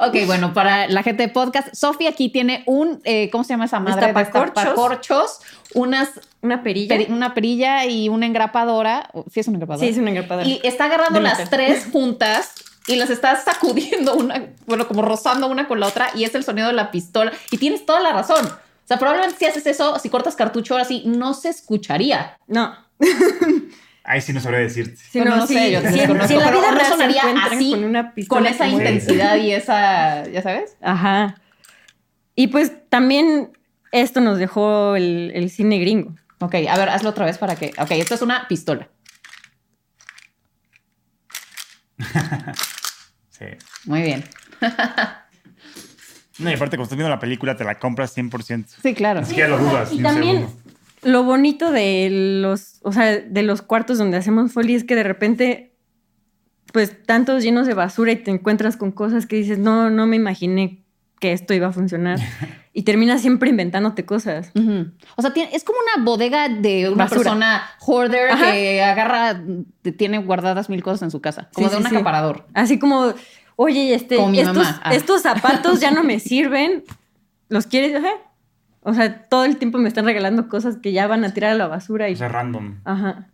[0.00, 3.64] Ok, bueno, para la gente de podcast, Sofía aquí tiene un, eh, ¿cómo se llama
[3.64, 4.12] esa madre?
[4.12, 5.40] Destapacorchos,
[5.74, 6.10] unas,
[6.40, 6.94] Una perilla.
[6.94, 9.10] peri- una perilla y una engrapadora.
[9.32, 9.84] Sí, es una engrapadora.
[9.84, 10.46] sí, es una engrapadora.
[10.46, 11.50] Y está agarrando De las metal.
[11.50, 12.52] tres juntas
[12.86, 16.44] y las está sacudiendo una, bueno, como rozando una con la otra y es el
[16.44, 17.32] sonido de la pistola.
[17.50, 18.46] Y tienes toda la razón.
[18.46, 22.38] O sea, probablemente si haces eso, si cortas cartucho ahora sí, no se escucharía.
[22.46, 22.72] No.
[24.10, 24.96] Ahí sí no sabría decirte.
[24.96, 26.58] Si Bueno, no, no si, sé, yo te si en, desconozco, si en la pero
[26.60, 30.40] vida no real se sonaría así, con una pistola Con esa intensidad y esa, ya
[30.40, 30.76] sabes.
[30.80, 31.34] Ajá.
[32.34, 33.50] Y pues también
[33.92, 36.14] esto nos dejó el, el cine gringo.
[36.40, 37.72] Ok, a ver, hazlo otra vez para que.
[37.78, 38.88] Ok, esto es una pistola.
[43.30, 43.44] Sí.
[43.84, 44.24] Muy bien.
[46.38, 48.66] No, y aparte, cuando estás viendo la película, te la compras 100%.
[48.80, 49.20] Sí, claro.
[49.22, 49.92] Ni siquiera lo dudas.
[49.92, 50.67] Y también segundo.
[51.02, 52.08] Lo bonito de
[52.42, 55.74] los, o sea, de los cuartos donde hacemos foley es que de repente,
[56.72, 60.16] pues tantos llenos de basura y te encuentras con cosas que dices, no, no me
[60.16, 60.84] imaginé
[61.20, 62.18] que esto iba a funcionar.
[62.72, 64.52] y terminas siempre inventándote cosas.
[65.16, 67.20] O sea, tiene- es como una bodega de una Basura.
[67.22, 68.52] persona hoarder Ajá.
[68.52, 69.42] que agarra,
[69.82, 71.96] te- tiene guardadas mil cosas en su casa, como Sí, de sí, un sí.
[71.96, 72.46] acaparador.
[72.54, 73.14] Así como,
[73.56, 74.16] oye, este.
[74.20, 74.90] Ah.
[74.94, 76.84] estos zapatos ya no me sirven.
[77.48, 77.96] ¿Los quieres?
[77.96, 78.10] Ajá.
[78.88, 81.54] O sea, todo el tiempo me están regalando cosas que ya van a tirar a
[81.56, 82.80] la basura y O sea, random.
[82.86, 83.28] Ajá.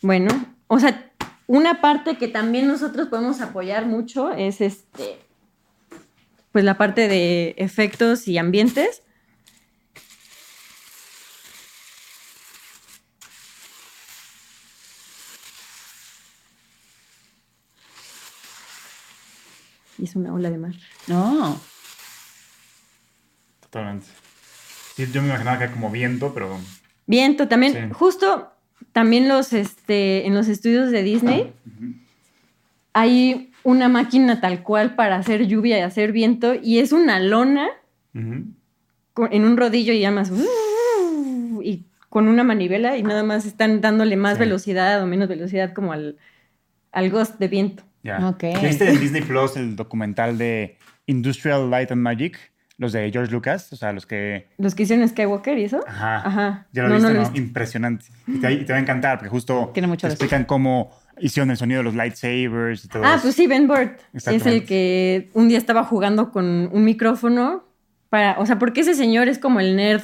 [0.00, 0.30] Bueno,
[0.68, 1.10] o sea,
[1.48, 5.18] una parte que también nosotros podemos apoyar mucho es este,
[6.52, 9.02] pues la parte de efectos y ambientes.
[19.98, 20.74] Y es una ola de mar.
[21.08, 21.60] No.
[23.62, 24.27] Totalmente.
[25.06, 26.58] Sí, yo me imaginaba que era como viento, pero.
[27.06, 27.78] Viento también, Sí.
[27.92, 28.50] justo
[28.92, 31.52] también los, este, en los estudios de Disney
[32.92, 37.68] hay una máquina tal cual para hacer lluvia y hacer viento y es una lona
[39.14, 40.32] con- en un rodillo y además
[41.62, 44.40] y con una manivela y nada más están dándole más Sí.
[44.40, 46.16] velocidad o menos velocidad como al,
[46.92, 47.84] al ghost de viento.
[48.02, 48.28] Ya.
[48.28, 48.42] Ok.
[48.42, 52.38] ¿Ya ¿Viste en Disney Plus el documental de Industrial Light and Magic?
[52.78, 54.46] Los de George Lucas, o sea, los que.
[54.56, 55.80] Los que hicieron Skywalker y eso.
[55.86, 56.16] Ajá.
[56.26, 56.66] Ajá.
[56.72, 57.36] Ya lo No, viste, no.
[57.36, 58.06] Impresionante.
[58.26, 61.50] Y te, y te va a encantar, porque justo Tiene mucho te explican cómo hicieron
[61.50, 63.22] el sonido de los lightsabers y todo Ah, eso.
[63.24, 63.98] pues sí, Ben Burt.
[64.14, 67.64] Es el que un día estaba jugando con un micrófono
[68.10, 70.02] para, o sea, porque ese señor es como el nerd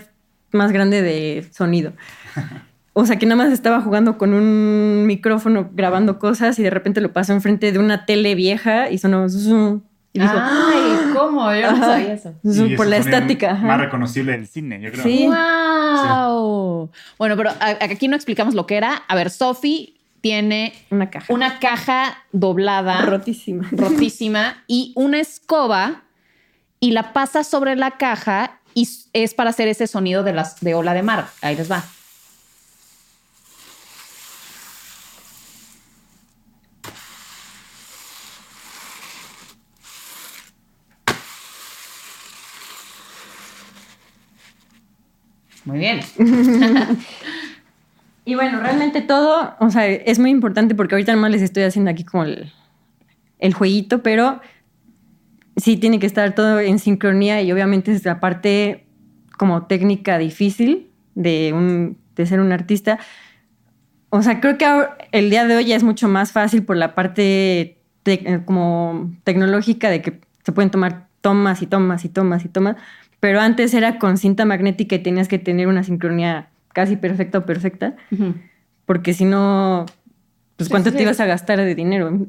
[0.52, 1.92] más grande de sonido.
[2.96, 7.00] O sea, que nada más estaba jugando con un micrófono grabando cosas y de repente
[7.00, 9.80] lo pasó enfrente de una tele vieja y sonó zoom.
[10.14, 11.52] Y dijo, Ay, ¿cómo?
[11.54, 12.34] Yo no sabía eso.
[12.44, 13.50] Y por la estática.
[13.50, 13.66] ajá.
[13.66, 15.02] Más reconocible del cine, yo creo.
[15.04, 15.26] Sí.
[15.26, 16.90] ¡Wow!
[17.18, 19.02] Bueno, pero aquí no explicamos lo que era.
[19.08, 21.32] A ver, Sophie tiene Una caja.
[21.34, 23.68] una caja doblada, rotísima.
[23.72, 26.04] rotísima, y una escoba,
[26.80, 30.74] y la pasa sobre la caja, y es para hacer ese sonido de las de
[30.74, 31.26] ola de mar.
[31.42, 31.84] Ahí les va.
[45.64, 46.00] Muy bien.
[48.26, 51.90] Y bueno, realmente todo, o sea, es muy importante porque ahorita nomás les estoy haciendo
[51.90, 54.40] aquí como el, jueguito, pero
[55.56, 58.86] sí tiene que estar todo en sincronía y obviamente es la parte
[59.36, 62.98] como técnica difícil de, un, de ser un artista.
[64.08, 64.66] O sea, creo que
[65.12, 67.78] el día de hoy ya es mucho más fácil por la parte
[68.46, 72.76] como tecnológica de que se pueden tomar tomas y tomas y tomas y tomas,
[73.24, 77.46] pero antes era con cinta magnética y tenías que tener una sincronía casi perfecta o
[77.46, 77.96] perfecta,
[78.84, 79.86] porque si no,
[80.58, 81.04] pues cuánto sí, te sí.
[81.04, 82.10] ibas a gastar de dinero.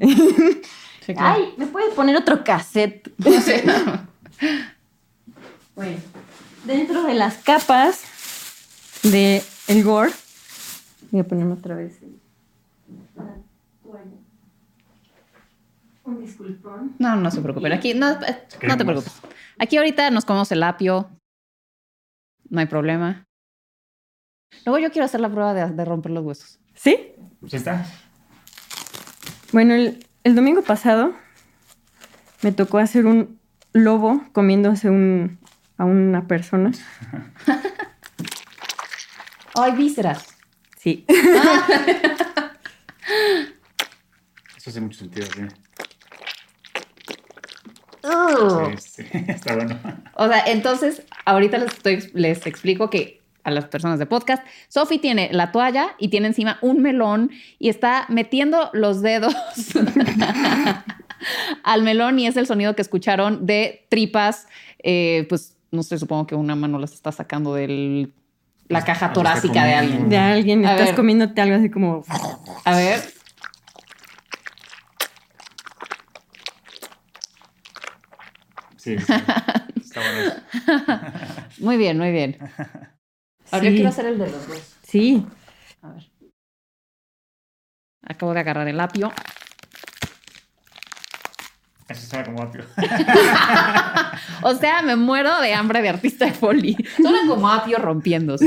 [1.04, 1.36] Sí, claro.
[1.36, 3.12] Ay, ¿me puedes poner otro cassette?
[3.42, 3.52] Sí.
[5.76, 5.98] Bueno,
[6.64, 8.00] dentro de las capas
[9.02, 10.12] de el gore,
[11.10, 12.00] voy a ponerme otra vez.
[16.04, 16.94] Un disculpón.
[16.98, 17.74] No, no se preocupen.
[17.74, 19.12] Aquí no, no te preocupes.
[19.58, 21.10] Aquí ahorita nos comemos el apio.
[22.48, 23.24] No hay problema.
[24.64, 26.58] Luego yo quiero hacer la prueba de, de romper los huesos.
[26.74, 27.12] ¿Sí?
[27.46, 27.86] ¿Sí está?
[29.52, 31.14] Bueno, el, el domingo pasado
[32.42, 33.38] me tocó hacer un
[33.72, 35.38] lobo comiéndose un,
[35.78, 36.72] a una persona.
[39.54, 40.26] Ay, vísceras.
[40.78, 41.04] Sí.
[44.56, 45.42] Eso hace mucho sentido, sí.
[48.06, 49.78] Sí, sí, está bueno.
[50.14, 54.98] O sea, entonces, ahorita les, estoy, les explico que a las personas de podcast, Sophie
[54.98, 59.34] tiene la toalla y tiene encima un melón y está metiendo los dedos
[61.62, 64.48] al melón y es el sonido que escucharon de tripas,
[64.82, 68.10] eh, pues no sé, supongo que una mano las está sacando de
[68.68, 70.08] la caja torácica de alguien.
[70.08, 72.04] De alguien, estás comiéndote algo así como.
[72.64, 73.00] A ver,
[78.86, 79.12] Sí, sí.
[79.82, 80.20] Está bueno.
[80.20, 80.36] eso.
[81.64, 82.38] muy bien, muy bien.
[83.50, 83.74] Ahora yo Sí.
[83.74, 84.76] quiero hacer el de los dos.
[84.84, 85.26] Sí.
[85.82, 86.08] A ver.
[88.08, 89.12] Acabo de agarrar el apio.
[91.88, 92.64] Eso suena como apio.
[94.42, 96.76] O sea, me muero de hambre de artista de Foley.
[96.96, 98.46] Suena como apio rompiéndose.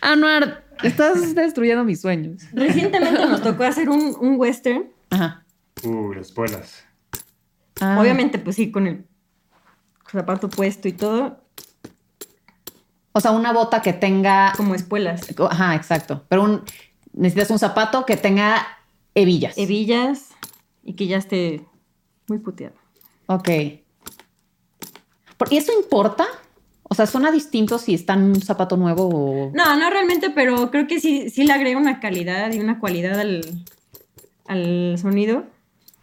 [0.00, 2.42] Anuar, estás destruyendo mis sueños.
[2.54, 4.90] Recientemente nos tocó hacer un, un western.
[5.10, 5.44] Ajá.
[5.82, 6.84] Uh, las espuelas.
[7.80, 9.04] Ah, Obviamente, pues sí, con el
[10.10, 11.42] zapato puesto y todo,
[13.12, 14.52] O sea, una bota que tenga.
[14.56, 15.26] como espuelas.
[15.50, 16.24] Ajá, exacto.
[16.28, 16.62] Pero un-
[17.12, 18.66] necesitas un zapato que tenga
[19.14, 19.56] hebillas.
[19.56, 20.28] Hebillas
[20.84, 21.64] y que ya esté
[22.28, 22.74] muy puteado.
[23.26, 23.48] Ok.
[25.50, 26.26] ¿Y eso importa?
[26.82, 29.50] O sea, ¿suena distinto si está en un zapato nuevo o.?
[29.54, 33.18] No, no realmente, pero creo que sí, sí le agrega una calidad y una cualidad
[33.18, 33.40] al,
[34.46, 35.44] al sonido.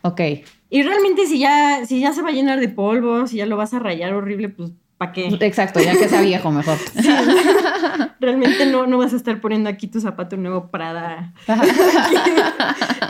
[0.04, 0.22] Ok.
[0.70, 3.58] Y realmente si ya, si ya se va a llenar de polvo, si ya lo
[3.58, 5.28] vas a rayar horrible, pues ¿para qué?
[5.28, 6.78] Exacto, ya que sea viejo mejor.
[8.20, 11.34] Realmente no, no vas a estar poniendo aquí tu zapato nuevo Prada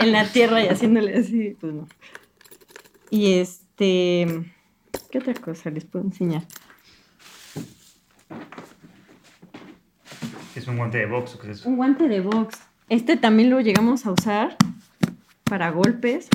[0.00, 1.88] en la tierra y haciéndole así, pues no.
[3.10, 4.26] Y este,
[5.10, 6.42] ¿qué otra cosa les puedo enseñar?
[10.54, 11.68] ¿Es un guante de box o qué es eso?
[11.68, 12.58] Un guante de box.
[12.88, 14.56] Este también lo llegamos a usar
[15.44, 16.28] para golpes.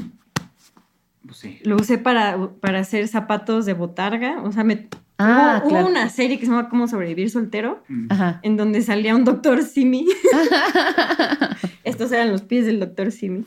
[1.29, 1.59] Pues sí.
[1.63, 4.41] Lo usé para, para hacer zapatos de botarga.
[4.41, 4.87] O sea, me,
[5.21, 8.07] Ah, hubo, una serie que se llama Cómo sobrevivir soltero, Mm.
[8.09, 8.39] Ajá.
[8.41, 10.07] en donde salía un doctor Simi.
[11.83, 13.43] Estos eran los pies del doctor Simi.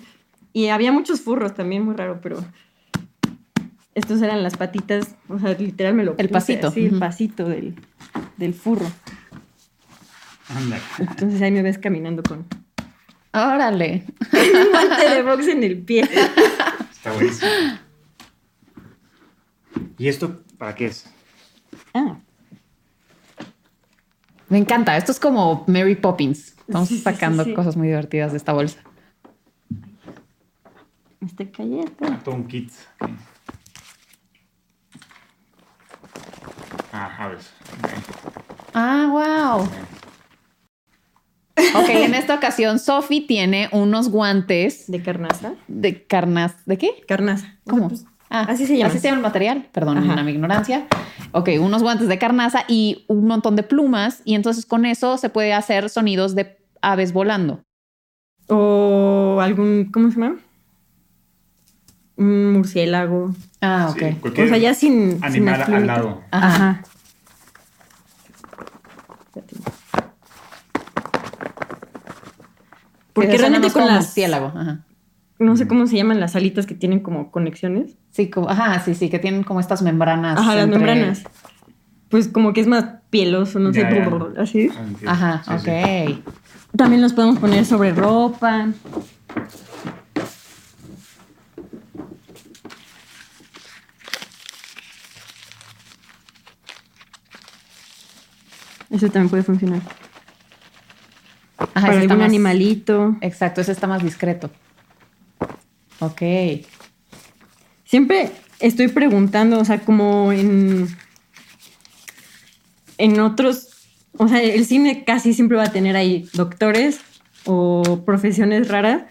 [0.53, 2.45] Y había muchos furros también, muy raro, pero
[3.95, 7.49] estos eran las patitas, o sea, literal me lo El puse pasito, así, el pasito
[7.49, 7.75] del,
[8.37, 8.87] del furro.
[10.55, 10.79] Anda.
[10.99, 12.45] Entonces ahí me ves caminando con
[13.35, 14.05] Órale.
[14.33, 16.07] un guante de box en el pie.
[17.12, 17.79] Está buenísimo.
[19.98, 21.07] ¿Y esto para qué es?
[21.94, 22.16] Ah,
[24.48, 24.96] Me encanta.
[24.96, 26.55] Esto es como Mary Poppins.
[26.66, 27.55] Estamos Sí, sí, sí, sacando sí.
[27.55, 28.81] cosas muy divertidas de esta bolsa.
[31.53, 31.92] cayendo.
[32.03, 32.70] Ah, todo un kit.
[36.92, 37.38] Ah, a ver.
[38.75, 39.09] Ah,
[39.59, 39.68] wow.
[41.75, 45.53] Ok, en esta ocasión Sophie tiene unos guantes ¿De carnaza?
[45.69, 46.55] de carnas.
[46.67, 46.91] ¿De qué?
[47.07, 47.59] Carnaza.
[47.69, 47.89] ¿Cómo?
[47.89, 48.05] Pues,
[48.35, 48.89] Ah, así se llama.
[48.89, 49.69] Así se llama el material.
[49.73, 50.87] Perdón, mi ignorancia.
[51.33, 54.23] Ok, unos guantes de carnaza y un montón de plumas.
[54.25, 57.61] Y entonces con eso se puede hacer sonidos de aves volando.
[58.49, 60.37] o algún, ¿cómo se llama?
[62.17, 63.35] Un murciélago.
[63.61, 63.99] Ah, ok.
[64.35, 66.23] Sí, O sea, ya sin, sin animal la al lado.
[66.31, 66.47] Ajá.
[66.55, 66.83] Ajá.
[73.12, 74.16] Porque realmente con las.
[74.18, 74.81] Ajá.
[75.38, 77.96] no sé cómo se llaman las alitas que tienen como conexiones.
[78.11, 80.38] Sí, como- ajá, sí, sí, que tienen como estas membranas.
[80.38, 81.22] Ajá, las membranas.
[82.09, 84.68] Pues como que es más pieloso, no sé, Ya, así.
[85.07, 85.12] Ah.
[85.12, 85.70] Ajá, Sí, sí.
[85.70, 86.77] ok.
[86.77, 88.68] También los podemos poner sobre ropa.
[98.90, 99.81] Eso también puede funcionar.
[101.75, 103.16] Ajá, Para algún más- animalito.
[103.20, 104.51] Exacto, ese está más discreto.
[106.01, 106.22] Ok.
[107.85, 110.88] Siempre estoy preguntando, o sea, como en,
[112.98, 113.68] en otros,
[114.16, 117.01] o sea, el cine casi siempre va a tener ahí doctores
[117.44, 119.03] o profesiones raras.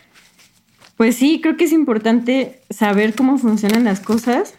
[0.98, 4.54] Pues sí, creo que es importante saber cómo funcionan las cosas,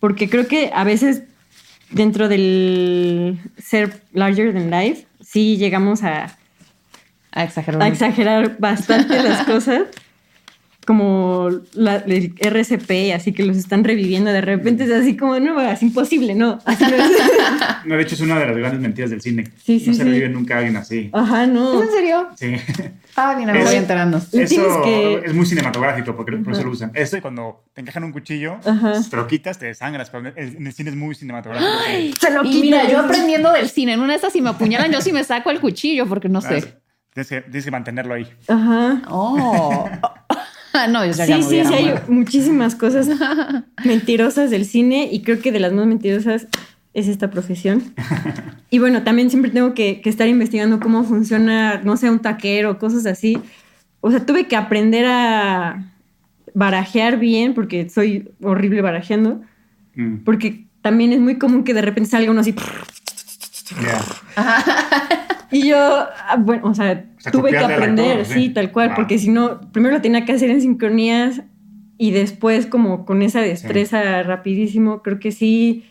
[0.00, 1.22] porque creo que a veces
[1.90, 6.38] dentro del ser larger than life, sí llegamos a,
[7.32, 7.82] A exagerar.
[7.82, 9.82] a exagerar bastante las cosas.
[10.84, 15.60] Como la, el RCP, así que los están reviviendo de repente, es así como, no,
[15.60, 16.58] es imposible, no.
[16.64, 17.12] Así no es.
[17.84, 19.50] No, de hecho, es una de las grandes mentiras del cine.
[19.62, 20.08] Sí, sí, no se sí.
[20.08, 21.08] revive nunca alguien así.
[21.12, 21.80] Ajá, no.
[21.82, 22.28] ¿Es en serio?
[22.36, 22.54] Sí.
[23.16, 24.18] Ah, bien, me voy enterando.
[24.18, 26.66] Eso que- es muy cinematográfico, porque por eso Ajá.
[26.68, 26.90] lo usan.
[26.94, 28.94] Esto y cuando te encajan un cuchillo, Ajá.
[29.08, 31.70] te lo quitas, te desangras, pero en el, cine es muy cinematográfico.
[32.20, 32.60] Se lo Y quito.
[32.62, 35.22] mira, yo aprendiendo del cine, en una de estas si me apuñalan, yo sí me
[35.24, 36.74] saco el cuchillo porque no Ah, sé.
[37.14, 38.26] Tienes que, tienes que mantenerlo ahí.
[38.48, 39.02] Ajá.
[39.08, 39.88] Oh.
[40.90, 43.08] no, yo Sí, sí, sí, hay muchísimas cosas
[43.84, 46.46] mentirosas del cine y creo que de las más mentirosas
[46.94, 47.94] es esta profesión.
[48.70, 52.78] Y bueno, también siempre tengo que, que estar investigando cómo funciona, no sé, un taquero,
[52.78, 53.38] cosas así.
[54.00, 55.92] O sea, tuve que aprender a
[56.54, 59.40] barajear bien porque soy horrible barajeando,
[59.94, 62.54] Mm, porque también es muy común que de repente salga uno así.
[63.80, 64.02] yeah.
[65.52, 68.48] Y yo, ah, bueno, o sea, O sea, tuve que aprender, actor, sí, sí.
[68.50, 68.96] tal cual, Wow.
[68.96, 71.42] porque si no, primero lo tenía que hacer en sincronías
[71.98, 75.84] y después como con esa destreza rapidísimo, creo que sí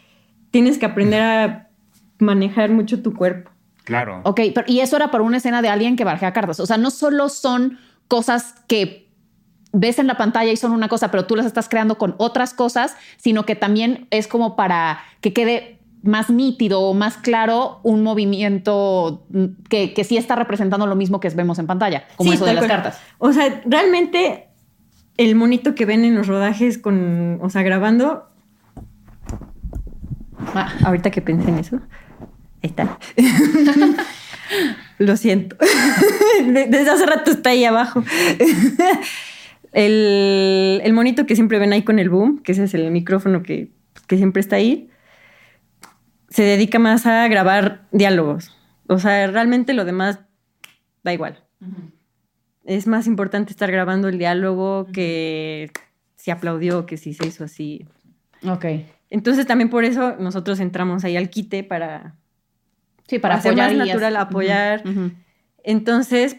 [0.49, 1.68] tienes que aprender a
[2.20, 3.51] manejar mucho tu cuerpo.
[3.84, 4.22] Claro.
[4.26, 6.59] Ok, pero, y eso era para una escena de alguien que barajea cartas.
[6.59, 9.09] O sea, no solo son cosas que
[9.74, 12.53] ves en la pantalla y son una cosa, pero tú las estás creando con otras
[12.53, 18.02] cosas, sino que también es como para que quede más nítido o más claro un
[18.04, 22.36] movimiento mm, que, que sí está representando lo mismo que vemos en pantalla, como Sí,
[22.36, 22.99] eso de las cartas.
[23.20, 24.47] O sea, realmente
[25.18, 28.28] el monito que ven en los rodajes con, o sea, grabando,
[30.56, 31.80] Ah, ahorita que pensé en eso,
[32.64, 32.97] ahí está.
[34.97, 35.56] Lo siento.
[36.45, 38.04] De- Desde hace rato está ahí abajo.
[39.72, 43.43] El, el monito que siempre ven ahí con el boom, que ese es el micrófono
[43.43, 43.72] que,
[44.08, 44.89] que siempre está ahí,
[46.32, 48.56] se dedica más a grabar diálogos.
[48.88, 50.20] O sea, realmente lo demás
[51.04, 51.44] da igual.
[52.64, 55.70] Es más importante estar grabando el diálogo que
[56.16, 57.86] si aplaudió, que si se hizo así.
[58.48, 58.66] ok.
[59.10, 62.16] Entonces también por eso nosotros entramos ahí al quite para...
[63.08, 64.84] Sí, para Hacer apoyar más natural, apoyar.
[65.64, 66.38] Entonces,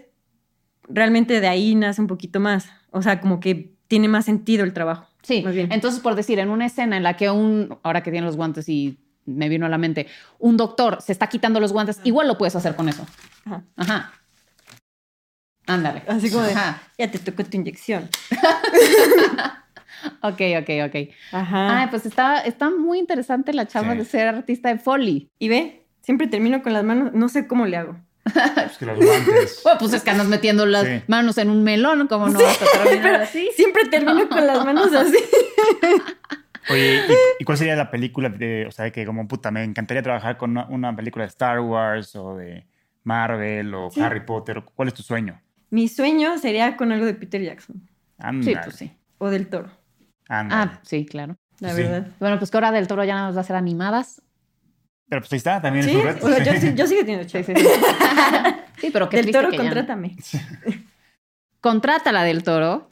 [0.88, 2.70] realmente de ahí nace un poquito más.
[2.90, 5.07] O sea, como que tiene más sentido el trabajo.
[5.22, 5.70] Sí, Más bien.
[5.70, 8.68] entonces por decir, en una escena en la que un, ahora que tiene los guantes
[8.70, 10.06] y me vino a la mente,
[10.38, 13.06] un doctor se está quitando los guantes, igual lo puedes hacer con eso.
[13.44, 13.62] Ajá.
[13.76, 14.12] Ajá.
[15.66, 16.02] Ándale.
[16.08, 16.82] Así como de, Ajá.
[16.98, 18.08] ya te tocó tu inyección.
[20.20, 21.10] Ok, ok, ok.
[21.30, 21.80] Ajá.
[21.80, 23.98] Ay, pues está, está muy interesante la chamba Sí.
[23.98, 25.30] de ser artista de Foley.
[25.38, 27.96] Y ve, siempre termino con las manos, no sé cómo le hago.
[28.66, 29.60] Es que los guantes.
[29.62, 31.02] Bueno, pues es que andas metiendo las Sí.
[31.06, 33.48] manos en un melón, ¿cómo no vas a terminar así?
[33.54, 35.18] Siempre termino con las manos así.
[36.70, 40.02] Oye, ¿y, y cuál sería la película de, o sea, que como puta, me encantaría
[40.02, 42.66] trabajar con una, una película de Star Wars o de
[43.04, 44.00] Marvel o Sí.
[44.00, 44.62] Harry Potter?
[44.74, 45.40] ¿Cuál es tu sueño?
[45.70, 47.88] Mi sueño sería con algo de Peter Jackson Sí,
[48.18, 48.92] Ándale, pues sí.
[49.18, 49.70] o del toro,
[50.28, 50.70] ándale.
[50.72, 51.36] Ah, sí, claro.
[51.58, 51.82] la Sí.
[51.82, 52.06] verdad.
[52.20, 54.22] Bueno, pues que ahora del toro ya nada más va a ser animadas.
[55.08, 56.26] Pero pues ahí está, también Sí, es un reto.
[56.26, 56.60] o sea, yo, sí.
[56.60, 57.66] sí- yo sigo teniendo Sí, sí, sí.
[58.80, 59.68] Sí, pero qué Del triste toro, que ya no.
[59.68, 60.16] contrátame.
[61.60, 62.88] Contrátala del toro.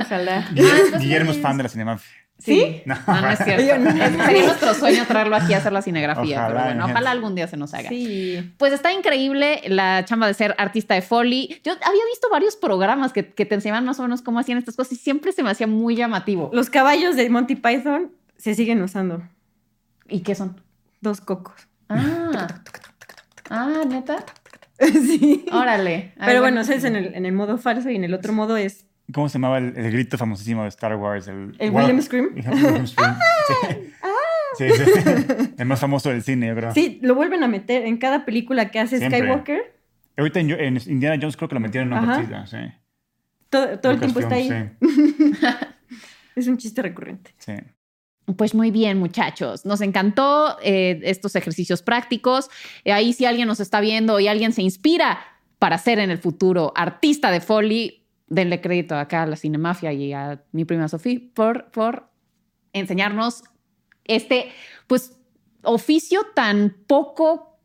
[0.00, 0.48] Ojalá.
[0.52, 2.10] Guillermo, Guillermo es fan de la cinemafia.
[2.38, 2.82] ¿Sí?
[2.84, 2.94] No.
[3.06, 3.78] No, no es cierto.
[3.78, 3.90] No.
[4.26, 7.46] Sería nuestro sueño traerlo aquí a hacer la cinegrafía, Ojalá, pero bueno, ojalá algún día
[7.48, 7.88] se nos haga.
[7.88, 8.52] Sí.
[8.58, 11.60] Pues está increíble la chamba de ser artista de Foley.
[11.64, 14.76] Yo había visto varios programas que, que te enseñaban más o menos cómo hacían estas
[14.76, 16.50] cosas y siempre se me hacía muy llamativo.
[16.52, 19.22] Los caballos de Monty Python se siguen usando.
[20.08, 20.60] ¿Y qué son?
[21.00, 21.68] Dos cocos.
[21.88, 22.62] Ah,
[23.50, 24.24] ah neta.
[24.78, 25.46] sí.
[25.52, 26.12] Órale.
[26.18, 28.32] Ay, Pero bueno, ese es en el, en el modo falso y en el otro
[28.32, 31.28] modo es ¿Cómo se llamaba el, el grito famosísimo de Star Wars?
[31.28, 31.80] El, el Wow.
[31.82, 32.30] William Scream.
[32.34, 33.16] William Scream.
[34.58, 34.68] Sí.
[34.68, 35.50] Sí, sí.
[35.58, 36.72] El más famoso del cine, creo.
[36.72, 39.18] Sí, lo vuelven a meter en cada película que hace Siempre.
[39.20, 39.76] Skywalker.
[40.16, 42.56] Ahorita en, en Indiana Jones creo que lo metieron en una partida, sí.
[43.50, 44.70] Todo, todo el tiempo está ahí.
[46.34, 47.34] Es un chiste recurrente.
[47.38, 48.32] Sí, sí.
[48.36, 49.64] Pues muy bien, muchachos.
[49.64, 52.50] Nos encantó eh, estos ejercicios prácticos.
[52.84, 55.18] Eh, ahí si alguien nos está viendo y alguien se inspira
[55.58, 60.12] para ser en el futuro artista de Foley, denle crédito acá a la Cinemafia y
[60.12, 62.08] a mi prima Sofía por, por
[62.72, 63.44] enseñarnos
[64.04, 64.50] este,
[64.86, 65.16] pues,
[65.62, 67.58] oficio tan poco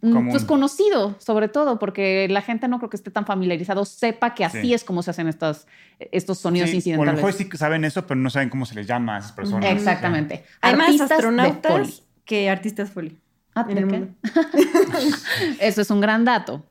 [0.00, 0.30] Común.
[0.30, 4.46] pues conocido, sobre todo, porque la gente no creo que esté tan familiarizado, sepa que
[4.46, 4.74] así Sí.
[4.74, 5.66] es como se hacen estas,
[5.98, 7.14] estos sonidos Sí, O a lo incidentales.
[7.16, 9.70] mejor sí que saben eso, pero no saben cómo se les llama a esas personas.
[9.70, 10.44] Exactamente.
[10.62, 13.18] Hay más Artistas de astronautas que artistas Foley.
[13.60, 14.08] Ah.
[15.60, 16.64] Eso es un gran dato.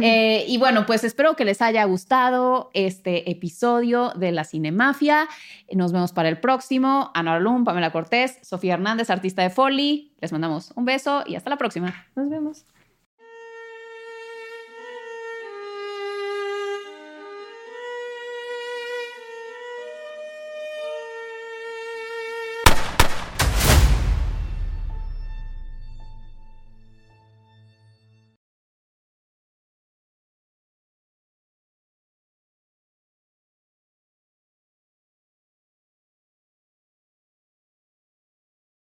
[0.00, 5.28] Eh, y bueno, pues espero que les haya gustado este episodio de la Cinemafia.
[5.72, 7.10] Nos vemos para el próximo.
[7.14, 10.12] Ana Lum, Pamela Cortés, Sofía Hernández, artista de Foley.
[10.20, 11.94] Les mandamos un beso y hasta la próxima.
[12.16, 12.64] Nos vemos.